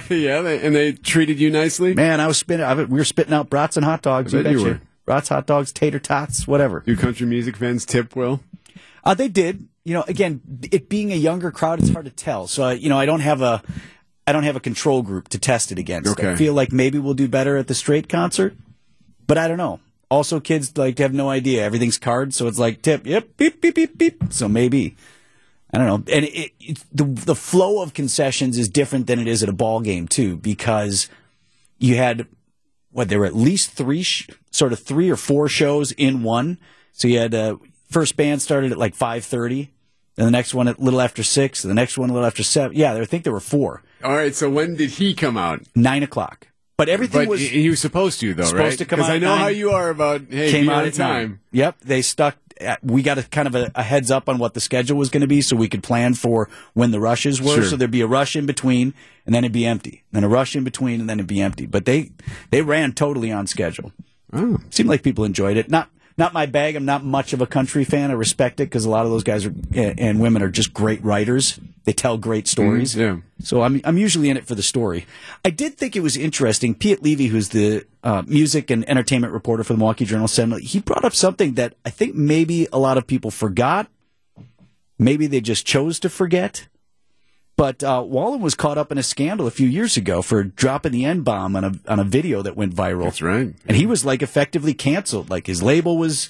yeah, 0.10 0.42
they, 0.42 0.60
and 0.66 0.76
they 0.76 0.94
treated 0.94 1.40
you 1.40 1.52
nicely. 1.52 1.94
Man, 1.94 2.20
I 2.20 2.26
was 2.28 2.38
spitting. 2.38 2.66
I, 2.66 2.74
we 2.76 2.86
were 2.86 3.04
spitting 3.04 3.34
out 3.34 3.50
brats 3.50 3.78
and 3.78 3.86
hot 3.86 4.02
dogs. 4.02 4.34
I 4.34 4.42
bet 4.42 4.52
you 4.54 4.58
betcha. 4.58 4.70
were. 4.70 4.82
Brats, 5.06 5.30
hot 5.30 5.46
dogs, 5.46 5.72
tater 5.72 6.00
tots, 6.00 6.48
whatever. 6.48 6.80
Do 6.80 6.98
country 6.98 7.28
music 7.28 7.56
fans 7.58 7.86
tip 7.86 8.16
well? 8.16 8.40
Uh, 9.06 9.14
they 9.14 9.28
did. 9.28 9.68
You 9.84 9.94
know, 9.94 10.04
again, 10.08 10.42
it 10.72 10.90
being 10.90 11.12
a 11.12 11.16
younger 11.16 11.52
crowd, 11.52 11.80
it's 11.80 11.92
hard 11.92 12.06
to 12.06 12.12
tell. 12.12 12.48
So, 12.48 12.66
uh, 12.66 12.72
you 12.72 12.90
know, 12.90 12.98
I 12.98 13.06
don't 13.06 13.20
have 13.20 13.42
a, 13.42 13.62
I 14.26 14.32
don't 14.32 14.44
have 14.44 14.56
a 14.56 14.60
control 14.60 15.04
group 15.04 15.28
to 15.30 15.38
test 15.38 15.72
it 15.72 15.78
against. 15.78 16.10
I 16.34 16.36
feel 16.36 16.54
like 16.54 16.72
maybe 16.72 16.98
we'll 16.98 17.14
do 17.14 17.28
better 17.28 17.56
at 17.56 17.68
the 17.68 17.76
Strait 17.76 18.10
concert, 18.10 18.56
but 19.28 19.38
I 19.38 19.48
don't 19.48 19.58
know. 19.58 19.80
Also, 20.10 20.40
kids 20.40 20.76
like 20.78 20.96
to 20.96 21.04
have 21.04 21.14
no 21.14 21.30
idea. 21.30 21.64
Everything's 21.64 21.98
cards, 21.98 22.36
so 22.36 22.48
it's 22.48 22.58
like 22.60 22.82
tip, 22.82 23.06
yep, 23.06 23.38
beep, 23.38 23.62
beep, 23.62 23.76
beep, 23.76 23.98
beep. 23.98 24.24
So 24.32 24.48
maybe. 24.48 24.96
I 25.74 25.78
don't 25.78 25.88
know. 25.88 26.14
And 26.16 26.26
it, 26.26 26.54
it, 26.60 26.84
the 26.94 27.04
the 27.04 27.36
flow 27.36 27.82
of 27.82 27.94
concessions 27.94 28.58
is 28.58 28.70
different 28.70 29.08
than 29.08 29.20
it 29.20 29.28
is 29.28 29.44
at 29.44 29.50
a 29.50 29.54
ball 29.54 29.82
game 29.82 30.08
too, 30.08 30.38
because 30.38 31.10
you 31.80 31.98
had 31.98 32.28
what 32.92 33.10
there 33.10 33.20
were 33.20 33.26
at 33.26 33.36
least 33.36 33.72
three 33.72 34.04
sh- 34.04 34.30
sort 34.52 34.72
of 34.72 34.80
three 34.80 35.10
or 35.10 35.18
four 35.18 35.50
shows 35.50 35.92
in 35.92 36.24
one. 36.24 36.60
So 36.94 37.08
you 37.10 37.20
had 37.20 37.36
uh, 37.36 37.58
first 37.90 38.16
band 38.18 38.42
started 38.42 38.72
at 38.72 38.78
like 38.78 38.96
five 38.96 39.26
thirty, 39.26 39.72
and 40.18 40.28
the 40.28 40.32
next 40.32 40.54
one 40.54 40.68
at 40.68 40.78
a 40.78 40.82
little 40.82 41.02
after 41.02 41.24
six, 41.24 41.64
and 41.64 41.72
the 41.72 41.76
next 41.76 41.98
one 41.98 42.10
a 42.10 42.14
little 42.14 42.28
after 42.28 42.44
seven. 42.44 42.76
Yeah, 42.78 42.94
I 42.94 43.06
think 43.06 43.24
there 43.24 43.34
were 43.34 43.40
four. 43.40 43.84
All 44.04 44.16
right. 44.16 44.34
So 44.36 44.50
when 44.50 44.76
did 44.76 44.92
he 44.92 45.14
come 45.14 45.38
out? 45.38 45.62
Nine 45.76 46.04
o'clock. 46.04 46.48
But 46.78 46.90
everything 46.90 47.22
But 47.22 47.30
was 47.30 47.42
he 47.42 47.70
was 47.70 47.80
supposed 47.80 48.20
to, 48.20 48.34
though, 48.34 48.44
Supposed 48.44 48.62
right? 48.64 48.78
to 48.80 48.86
come 48.86 49.00
out 49.00 49.10
I 49.10 49.18
know 49.18 49.30
nine. 49.30 49.40
how 49.40 49.48
you 49.48 49.72
are 49.72 49.90
about 49.90 50.24
hey, 50.30 50.52
came 50.52 50.68
out 50.68 50.86
at 50.86 50.94
time. 50.94 51.30
Nine. 51.30 51.40
Yep, 51.54 51.76
they 51.82 52.02
stuck. 52.02 52.36
At, 52.60 52.84
we 52.84 53.02
got 53.02 53.18
a 53.18 53.24
kind 53.24 53.48
of 53.48 53.56
a, 53.56 53.72
a 53.76 53.84
heads 53.84 54.12
up 54.12 54.28
on 54.30 54.38
what 54.38 54.54
the 54.54 54.60
schedule 54.62 54.98
was 54.98 55.10
going 55.10 55.22
to 55.22 55.28
be, 55.28 55.42
so 55.42 55.56
we 55.56 55.68
could 55.70 55.84
plan 55.84 56.14
for 56.14 56.50
when 56.74 56.92
the 56.92 57.00
rushes 57.02 57.42
were. 57.42 57.56
Sure. 57.56 57.64
So 57.66 57.76
there'd 57.78 57.92
be 57.92 58.02
a 58.02 58.08
rush 58.08 58.36
in 58.36 58.46
between, 58.46 58.94
and 59.26 59.34
then 59.36 59.44
it'd 59.46 59.52
be 59.54 59.66
empty. 59.66 60.04
Then 60.12 60.24
a 60.26 60.30
rush 60.30 60.56
in 60.56 60.64
between, 60.66 61.00
and 61.02 61.10
then 61.10 61.20
it'd 61.20 61.28
be 61.28 61.42
empty. 61.42 61.66
But 61.66 61.86
they 61.86 62.12
they 62.52 62.62
ran 62.62 62.92
totally 62.94 63.32
on 63.32 63.48
schedule. 63.48 63.92
Oh. 64.34 64.58
Seemed 64.70 64.90
like 64.90 65.02
people 65.04 65.24
enjoyed 65.24 65.56
it. 65.58 65.70
Not 65.70 65.90
not 66.18 66.34
my 66.34 66.46
bag. 66.46 66.76
I'm 66.76 66.86
not 66.86 67.04
much 67.04 67.34
of 67.34 67.42
a 67.42 67.46
country 67.48 67.84
fan. 67.84 68.10
I 68.10 68.14
respect 68.14 68.60
it 68.60 68.66
because 68.66 68.86
a 68.86 68.90
lot 68.90 69.06
of 69.06 69.12
those 69.12 69.24
guys 69.24 69.46
are, 69.46 69.54
and 69.76 70.20
women 70.20 70.42
are 70.42 70.50
just 70.50 70.74
great 70.74 71.04
writers. 71.04 71.60
They 71.84 71.94
tell 71.94 72.18
great 72.18 72.48
stories. 72.48 72.96
Mhm, 72.96 73.00
yeah. 73.00 73.18
So 73.42 73.62
I'm 73.62 73.82
I'm 73.84 73.98
usually 73.98 74.30
in 74.30 74.38
it 74.38 74.46
for 74.48 74.56
the 74.56 74.64
story. 74.64 75.06
I 75.44 75.50
did 75.50 75.78
think 75.78 75.96
it 75.96 76.00
was 76.02 76.18
interesting. 76.18 76.74
Piet 76.74 77.04
Levy, 77.04 77.28
who's 77.28 77.50
the 77.50 77.86
uh, 78.04 78.24
music 78.26 78.72
and 78.72 78.88
entertainment 78.90 79.34
reporter 79.34 79.64
for 79.64 79.74
the 79.74 79.78
Milwaukee 79.78 80.06
Journal 80.06 80.28
Sentinel, 80.28 80.60
he 80.60 80.80
brought 80.80 81.06
up 81.06 81.14
something 81.14 81.56
that 81.56 81.76
I 81.86 81.90
think 81.90 82.16
maybe 82.16 82.68
a 82.74 82.80
lot 82.80 82.98
of 82.98 83.06
people 83.06 83.30
forgot. 83.30 83.88
Maybe 84.98 85.28
they 85.28 85.42
just 85.42 85.66
chose 85.66 86.00
to 86.00 86.10
forget. 86.10 86.68
But 87.58 87.84
uh, 87.84 88.04
Wallen 88.06 88.42
was 88.42 88.54
caught 88.54 88.78
up 88.78 88.92
in 88.92 88.98
a 88.98 89.04
scandal 89.04 89.48
a 89.48 89.52
few 89.52 89.68
years 89.68 89.96
ago 89.96 90.22
for 90.22 90.44
dropping 90.44 90.92
the 90.92 91.06
N 91.06 91.22
bomb 91.22 91.56
on 91.56 91.64
a 91.64 91.72
on 91.88 92.00
a 92.00 92.04
video 92.04 92.42
that 92.42 92.58
went 92.58 92.76
viral. 92.76 93.06
That's 93.06 93.22
right. 93.22 93.54
And 93.66 93.78
he 93.78 93.86
was 93.86 94.04
like 94.04 94.22
effectively 94.22 94.74
canceled. 94.74 95.30
Like 95.30 95.48
his 95.48 95.64
label 95.64 95.98
was, 95.98 96.30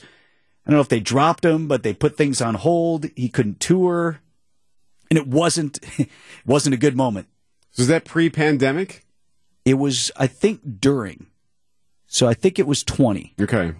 I 0.66 0.70
don't 0.70 0.78
know 0.78 0.82
if 0.82 0.90
they 0.90 1.00
dropped 1.00 1.44
him, 1.44 1.68
but 1.68 1.82
they 1.82 1.94
put 1.96 2.16
things 2.16 2.42
on 2.42 2.54
hold. 2.54 3.08
He 3.16 3.28
couldn't 3.28 3.60
tour, 3.60 4.20
and 5.10 5.18
it 5.18 5.26
wasn't 5.28 5.80
it 5.98 6.10
wasn't 6.46 6.76
a 6.76 6.78
good 6.78 6.96
moment. 6.96 7.28
Was 7.76 7.88
that 7.88 8.06
pre-pandemic? 8.06 9.04
It 9.66 9.74
was, 9.80 10.12
I 10.16 10.28
think, 10.28 10.80
during. 10.80 11.26
So 12.06 12.28
I 12.28 12.36
think 12.36 12.60
it 12.60 12.68
was 12.68 12.84
twenty, 12.84 13.34
Okay. 13.42 13.74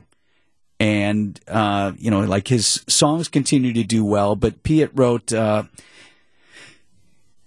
and 0.80 1.40
uh, 1.48 1.92
you 2.00 2.10
know, 2.10 2.22
like 2.22 2.48
his 2.48 2.84
songs 2.88 3.28
continue 3.28 3.72
to 3.74 3.84
do 3.84 4.04
well. 4.04 4.36
But 4.36 4.64
Piet 4.64 4.90
wrote. 4.96 5.32
Uh, 5.32 5.64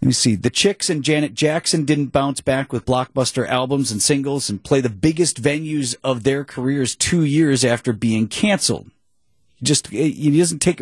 let 0.01 0.07
me 0.07 0.13
see. 0.13 0.37
The 0.37 0.51
Chicks 0.51 0.89
and 0.89 1.03
Janet 1.03 1.35
Jackson 1.35 1.85
didn't 1.85 2.13
bounce 2.13 2.41
back 2.41 2.73
with 2.73 2.87
blockbuster 2.87 3.49
albums 3.49 3.91
and 3.91 4.01
singles 4.01 4.49
and 4.49 4.63
play 4.63 4.81
the 4.81 4.89
biggest 4.89 5.43
venues 5.43 5.97
of 6.05 6.23
their 6.23 6.45
careers 6.45 6.95
two 6.95 7.25
years 7.25 7.65
after 7.65 7.93
being 7.93 8.29
canceled. 8.29 8.91
Just 9.61 9.89
he 9.89 10.39
doesn't 10.39 10.61
take 10.61 10.81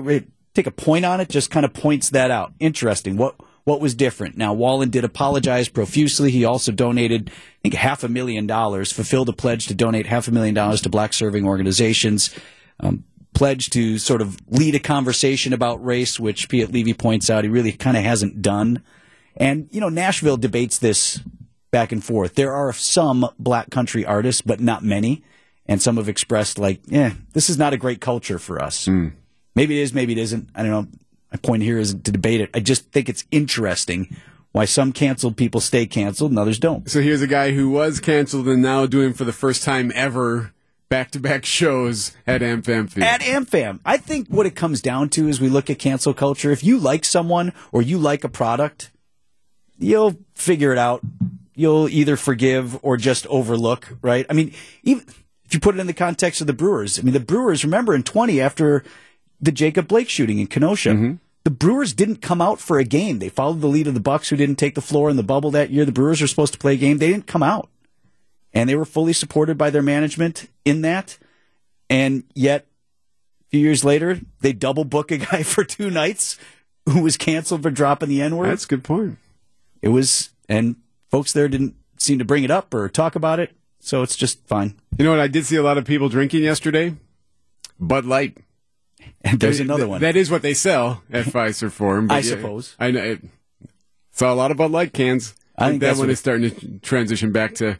take 0.55 0.67
a 0.67 0.71
point 0.71 1.07
on 1.07 1.21
it. 1.23 1.31
Just 1.31 1.51
kind 1.51 1.65
of 1.65 1.73
points 1.73 2.11
that 2.11 2.31
out. 2.31 2.53
Interesting. 2.61 3.17
What 3.17 3.37
what 3.65 3.81
was 3.81 3.95
different? 3.95 4.37
Now 4.37 4.53
Wallen 4.53 4.91
did 4.91 5.03
apologize 5.03 5.71
profusely. 5.71 6.31
He 6.31 6.45
also 6.45 6.71
donated, 6.71 7.31
I 7.31 7.33
think, 7.63 7.75
half 7.75 8.05
a 8.05 8.09
million 8.09 8.47
dollars. 8.47 8.93
Fulfilled 8.93 9.31
a 9.31 9.33
pledge 9.33 9.67
to 9.69 9.75
donate 9.75 10.05
half 10.05 10.29
a 10.29 10.31
million 10.31 10.55
dollars 10.55 10.83
to 10.83 10.91
black 10.91 11.15
serving 11.15 11.47
organizations. 11.47 12.35
Um, 12.81 13.05
pledged 13.33 13.73
to 13.73 13.97
sort 13.97 14.21
of 14.21 14.39
lead 14.49 14.75
a 14.75 14.79
conversation 14.79 15.55
about 15.55 15.83
race, 15.83 16.21
which 16.21 16.51
Piet 16.51 16.71
Levy 16.71 16.93
points 16.93 17.31
out 17.31 17.45
he 17.45 17.51
really 17.51 17.73
kind 17.73 17.97
of 17.97 18.03
hasn't 18.03 18.43
done. 18.43 18.83
And, 19.37 19.69
you 19.71 19.81
know, 19.81 19.89
Nashville 19.89 20.37
debates 20.37 20.79
this 20.79 21.21
back 21.71 21.93
and 21.93 22.03
forth. 22.03 22.35
There 22.35 22.55
are 22.55 22.73
some 22.73 23.29
black 23.39 23.71
country 23.71 24.05
artists, 24.05 24.41
but 24.41 24.61
not 24.61 24.83
many. 24.83 25.23
And 25.67 25.83
some 25.83 25.97
have 25.97 26.09
expressed, 26.09 26.59
like, 26.59 26.81
yeah, 26.87 27.15
this 27.33 27.51
is 27.51 27.59
not 27.59 27.73
a 27.73 27.77
great 27.77 28.01
culture 28.01 28.39
for 28.39 28.63
us. 28.63 28.87
Hmm. 28.87 29.09
Maybe 29.55 29.79
it 29.79 29.83
is, 29.83 29.93
maybe 29.93 30.13
it 30.13 30.19
isn't. 30.19 30.49
I 30.55 30.63
don't 30.63 30.71
know. 30.71 30.87
My 31.33 31.39
point 31.39 31.63
here 31.63 31.79
isn't 31.79 32.05
to 32.05 32.13
debate 32.13 32.41
it. 32.41 32.51
I 32.55 32.61
just 32.61 32.93
think 32.93 33.09
it's 33.09 33.25
interesting 33.31 34.17
why 34.53 34.65
some 34.65 34.93
canceled 34.93 35.37
people 35.37 35.61
stay 35.61 35.87
canceled 35.87 36.31
and 36.31 36.39
others 36.39 36.59
don't. 36.59 36.89
So 36.89 37.03
here's 37.03 37.21
a 37.21 37.27
guy 37.27 37.51
who 37.51 37.69
was 37.69 38.01
canceled 38.01 38.49
and 38.49 38.63
now 38.63 38.87
doing 38.87 39.13
for 39.13 39.25
the 39.25 39.33
first 39.33 39.65
time 39.65 39.93
ever 39.95 40.55
back-to-back 40.89 41.45
shows 41.59 42.17
at 42.27 42.41
AmFam 42.41 43.03
At 43.03 43.21
AmFam, 43.21 43.81
I 43.85 43.97
think 43.97 44.29
what 44.29 44.47
it 44.47 44.55
comes 44.55 44.81
down 44.81 45.09
to 45.11 45.29
is 45.29 45.41
we 45.41 45.49
look 45.49 45.69
at 45.69 45.79
cancel 45.79 46.15
culture. 46.15 46.53
If 46.53 46.65
you 46.65 46.79
like 46.79 47.05
someone 47.05 47.53
or 47.73 47.83
you 47.83 47.99
like 47.99 48.25
a 48.25 48.29
product, 48.29 48.93
you'll 49.79 50.17
figure 50.35 50.73
it 50.73 50.79
out. 50.79 51.03
You'll 51.55 51.89
either 51.89 52.17
forgive 52.17 52.79
or 52.85 52.97
just 52.97 53.27
overlook, 53.29 53.89
right? 54.03 54.27
I 54.29 54.35
mean, 54.35 54.53
even 54.83 55.05
if 55.47 55.55
you 55.55 55.61
put 55.61 55.75
it 55.75 55.81
in 55.81 55.87
the 55.87 55.95
context 55.95 56.41
of 56.41 56.47
the 56.47 56.53
Brewers, 56.53 56.99
I 56.99 57.03
mean, 57.03 57.15
the 57.15 57.21
Brewers, 57.21 57.65
remember 57.65 57.95
in 57.95 58.03
20 58.03 58.41
after 58.41 58.85
the 59.41 59.53
Jacob 59.53 59.89
Blake 59.89 60.09
shooting 60.09 60.39
in 60.39 60.49
Kenosha, 60.49 60.91
mm-hmm. 60.91 61.15
the 61.45 61.51
Brewers 61.51 61.95
didn't 61.95 62.17
come 62.17 62.43
out 62.43 62.61
for 62.61 62.79
a 62.79 62.85
game. 62.85 63.19
They 63.21 63.29
followed 63.29 63.61
the 63.61 63.69
lead 63.69 63.87
of 63.87 63.95
the 63.95 64.01
Bucks 64.01 64.29
who 64.29 64.37
didn't 64.37 64.57
take 64.57 64.75
the 64.75 64.81
floor 64.81 65.09
in 65.09 65.17
the 65.17 65.23
bubble 65.23 65.51
that 65.53 65.71
year. 65.71 65.85
The 65.85 65.93
Brewers 65.93 66.21
were 66.21 66.27
supposed 66.27 66.53
to 66.53 66.59
play 66.59 66.75
a 66.75 66.79
game. 66.79 66.99
They 66.99 67.09
didn't 67.09 67.27
come 67.27 67.43
out. 67.43 67.69
And 68.53 68.69
they 68.69 68.75
were 68.75 68.85
fully 68.85 69.13
supported 69.13 69.57
by 69.57 69.71
their 69.71 69.83
management 69.83 70.49
in 70.65 70.83
that. 70.83 71.19
And 71.89 72.25
yet, 72.35 72.67
a 73.43 73.51
few 73.51 73.61
years 73.61 73.85
later, 73.85 74.21
they 74.41 74.53
double 74.53 74.85
book 74.85 75.11
a 75.11 75.19
guy 75.19 75.43
for 75.45 75.65
two 75.65 75.91
nights 75.91 76.39
who 76.87 77.03
was 77.03 77.17
canceled 77.17 77.63
for 77.63 77.71
dropping 77.71 78.09
the 78.09 78.23
N 78.23 78.37
word. 78.37 78.51
That's 78.51 78.65
a 78.65 78.69
good 78.69 78.85
point. 78.85 79.19
It 79.83 79.89
was, 79.89 80.31
and 80.49 80.77
folks 81.11 81.33
there 81.33 81.49
didn't 81.49 81.77
seem 81.99 82.19
to 82.19 82.25
bring 82.25 82.45
it 82.45 82.51
up 82.51 82.73
or 82.75 82.89
talk 82.89 83.15
about 83.17 83.41
it. 83.41 83.57
So 83.81 84.03
it's 84.03 84.17
just 84.17 84.47
fine. 84.47 84.75
You 84.99 85.05
know 85.05 85.11
what? 85.13 85.21
I 85.21 85.29
did 85.29 85.47
see 85.47 85.57
a 85.57 85.63
lot 85.63 85.79
of 85.79 85.85
people 85.85 86.09
drinking 86.09 86.43
yesterday. 86.43 86.95
Bud 87.79 88.05
Light. 88.05 88.39
And 89.23 89.39
there's 89.41 89.61
another 89.61 89.87
one. 89.87 90.01
That 90.01 90.17
is 90.17 90.31
what 90.31 90.43
they 90.43 90.55
sell 90.55 91.03
at 91.11 91.27
Fiserv 91.27 91.73
Forum, 91.73 92.09
but 92.09 92.15
I 92.15 92.19
yeah, 92.19 92.31
suppose. 92.31 92.75
I 92.79 92.91
know. 92.91 93.03
It, 93.03 93.23
saw 94.11 94.33
a 94.33 94.35
lot 94.35 94.51
of 94.51 94.57
Bud 94.57 94.71
Light 94.71 94.93
cans. 94.93 95.35
I 95.59 95.71
think 95.71 95.83
that 95.83 95.97
one 95.97 96.11
is 96.11 96.19
starting 96.19 96.51
to 96.51 96.79
transition 96.81 97.33
back 97.33 97.55
to 97.57 97.79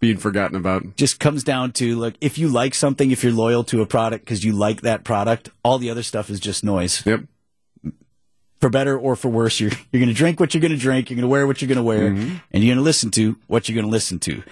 being 0.00 0.16
forgotten 0.16 0.56
about. 0.56 0.96
just 0.96 1.18
comes 1.18 1.42
down 1.42 1.72
to 1.72 1.96
look 1.96 2.14
if 2.20 2.38
you 2.38 2.48
like 2.48 2.74
something 2.74 3.10
if 3.10 3.24
you're 3.24 3.32
loyal 3.32 3.64
to 3.64 3.82
a 3.82 3.86
product 3.86 4.24
because 4.24 4.44
you 4.44 4.52
like 4.52 4.82
that 4.82 5.02
product 5.02 5.50
all 5.64 5.78
the 5.78 5.90
other 5.90 6.04
stuff 6.04 6.30
is 6.30 6.38
just 6.38 6.62
noise 6.62 7.04
yep 7.04 7.22
for 8.60 8.68
better 8.68 8.98
or 8.98 9.16
for 9.16 9.28
worse 9.28 9.60
you're 9.60 9.70
you're 9.92 10.00
going 10.00 10.08
to 10.08 10.14
drink 10.14 10.40
what 10.40 10.54
you're 10.54 10.60
going 10.60 10.72
to 10.72 10.78
drink 10.78 11.10
you're 11.10 11.16
going 11.16 11.22
to 11.22 11.28
wear 11.28 11.46
what 11.46 11.60
you're 11.62 11.68
going 11.68 11.76
to 11.76 11.82
wear 11.82 12.10
mm-hmm. 12.10 12.36
and 12.52 12.64
you're 12.64 12.74
going 12.74 12.78
to 12.78 12.84
listen 12.84 13.10
to 13.10 13.36
what 13.46 13.68
you're 13.68 13.74
going 13.74 13.86
to 13.86 13.90
listen 13.90 14.18
to 14.18 14.42